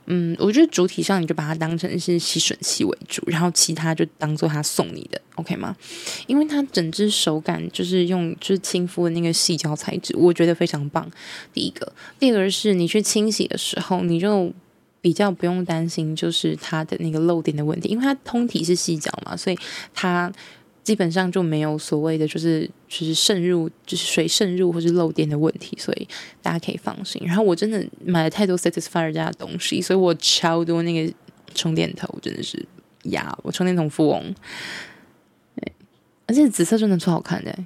[0.06, 5.76] 嗯，我觉得主体上你就把它当成是吸吮器为主，然后其他就当做他送你的，OK 吗？
[6.26, 11.08] 因为它整只手感就是用就是亲肤的那个细胶材质，我觉得非常棒。
[11.52, 14.52] 第一个，第二个是你去清洗的时候，你就
[15.04, 19.58] 比较不用担心就是它的那个漏点的问题，因为它通体是细角嘛，所以
[19.92, 20.32] 它。
[20.84, 26.06] 基本上就没有所谓的就是就是渗入就是水渗入或是漏电的问题，所以
[26.42, 27.22] 大家可以放心。
[27.24, 31.10] 然后我真的买了太多 Satisfyer 家的东西，所以我超多那个
[31.54, 32.62] 充电头，真的是
[33.04, 34.34] 呀，我充电筒富翁。
[36.26, 37.58] 而且紫色真的超好看的，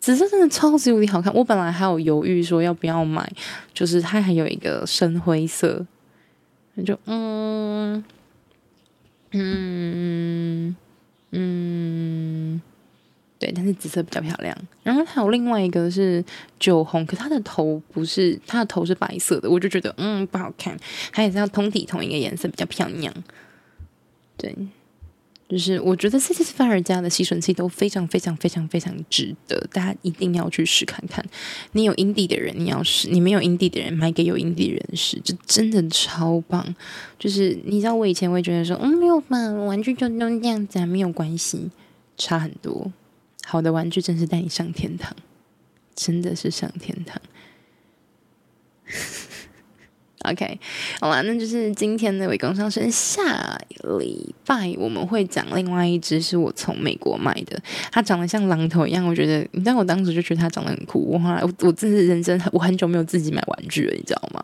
[0.00, 1.32] 紫色真的超级无敌好看。
[1.32, 3.24] 我本来还有犹豫说要不要买，
[3.72, 5.86] 就是它还有一个深灰色，
[6.82, 8.02] 就嗯
[9.32, 10.76] 嗯。
[11.36, 12.62] 嗯，
[13.40, 14.56] 对，但是紫色比较漂亮。
[14.84, 16.24] 然后还有另外一个是
[16.60, 20.78] 酒红，可它的头不是，它的头是白色的，我就觉得嗯不好看。
[21.10, 23.12] 它也是要通体同一个颜色比较漂亮。
[24.36, 24.54] 对。
[25.54, 31.24] 就是我觉得 Satisfyer 家的吸尘器都非常非常非常非常值得，大家一定要去试看看。
[31.70, 36.74] 你有阴蒂的人，你要试；你没有阴蒂的人，买给有阴蒂的人试，这真的超棒。
[37.20, 41.70] 就是你知道，我以前会觉得说，嗯，没有嘛，玩具就都这样子，啊没有关系，
[42.16, 42.92] 差很多。
[43.44, 45.14] 好的玩具真是带你上天堂，
[45.94, 47.22] 真的是上天堂。
[50.24, 50.58] OK，
[51.00, 52.90] 好啦，那就是今天的伪工商生。
[52.90, 53.58] 下
[53.98, 57.60] 礼拜我们会讲另外一只，是我从美国买的，
[57.92, 59.06] 它长得像榔头一样。
[59.06, 60.98] 我觉得，但我当时就觉得它长得很酷。
[61.10, 64.42] 我后来，我我真是人生，我很久没有自己买玩具了，你知道吗？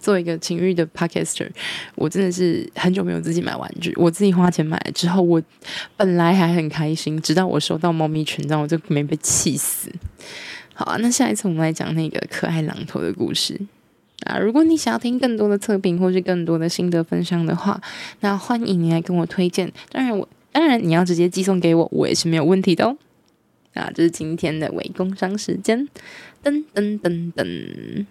[0.00, 1.48] 作为一个情欲的 Podcaster，
[1.94, 3.94] 我真的是很久没有自己买玩具。
[3.96, 5.42] 我自己花钱买了之后，我
[5.96, 9.90] 本来还很开心，直到我收到猫咪权杖，我就没被气死。
[10.74, 13.58] 好啊，那下一次我们来讲那个可爱榔头的故事。
[14.24, 17.80] 啊，如果你想要听更多的测评或是更多的心得分享的话，
[18.20, 19.72] 那欢迎你来跟我推荐。
[19.90, 22.96] 当然我，当然你要直接寄送给我，我也是没有问题的哦。
[23.74, 25.88] 啊，这是今天的伪工商时间，
[26.42, 28.06] 噔噔噔噔。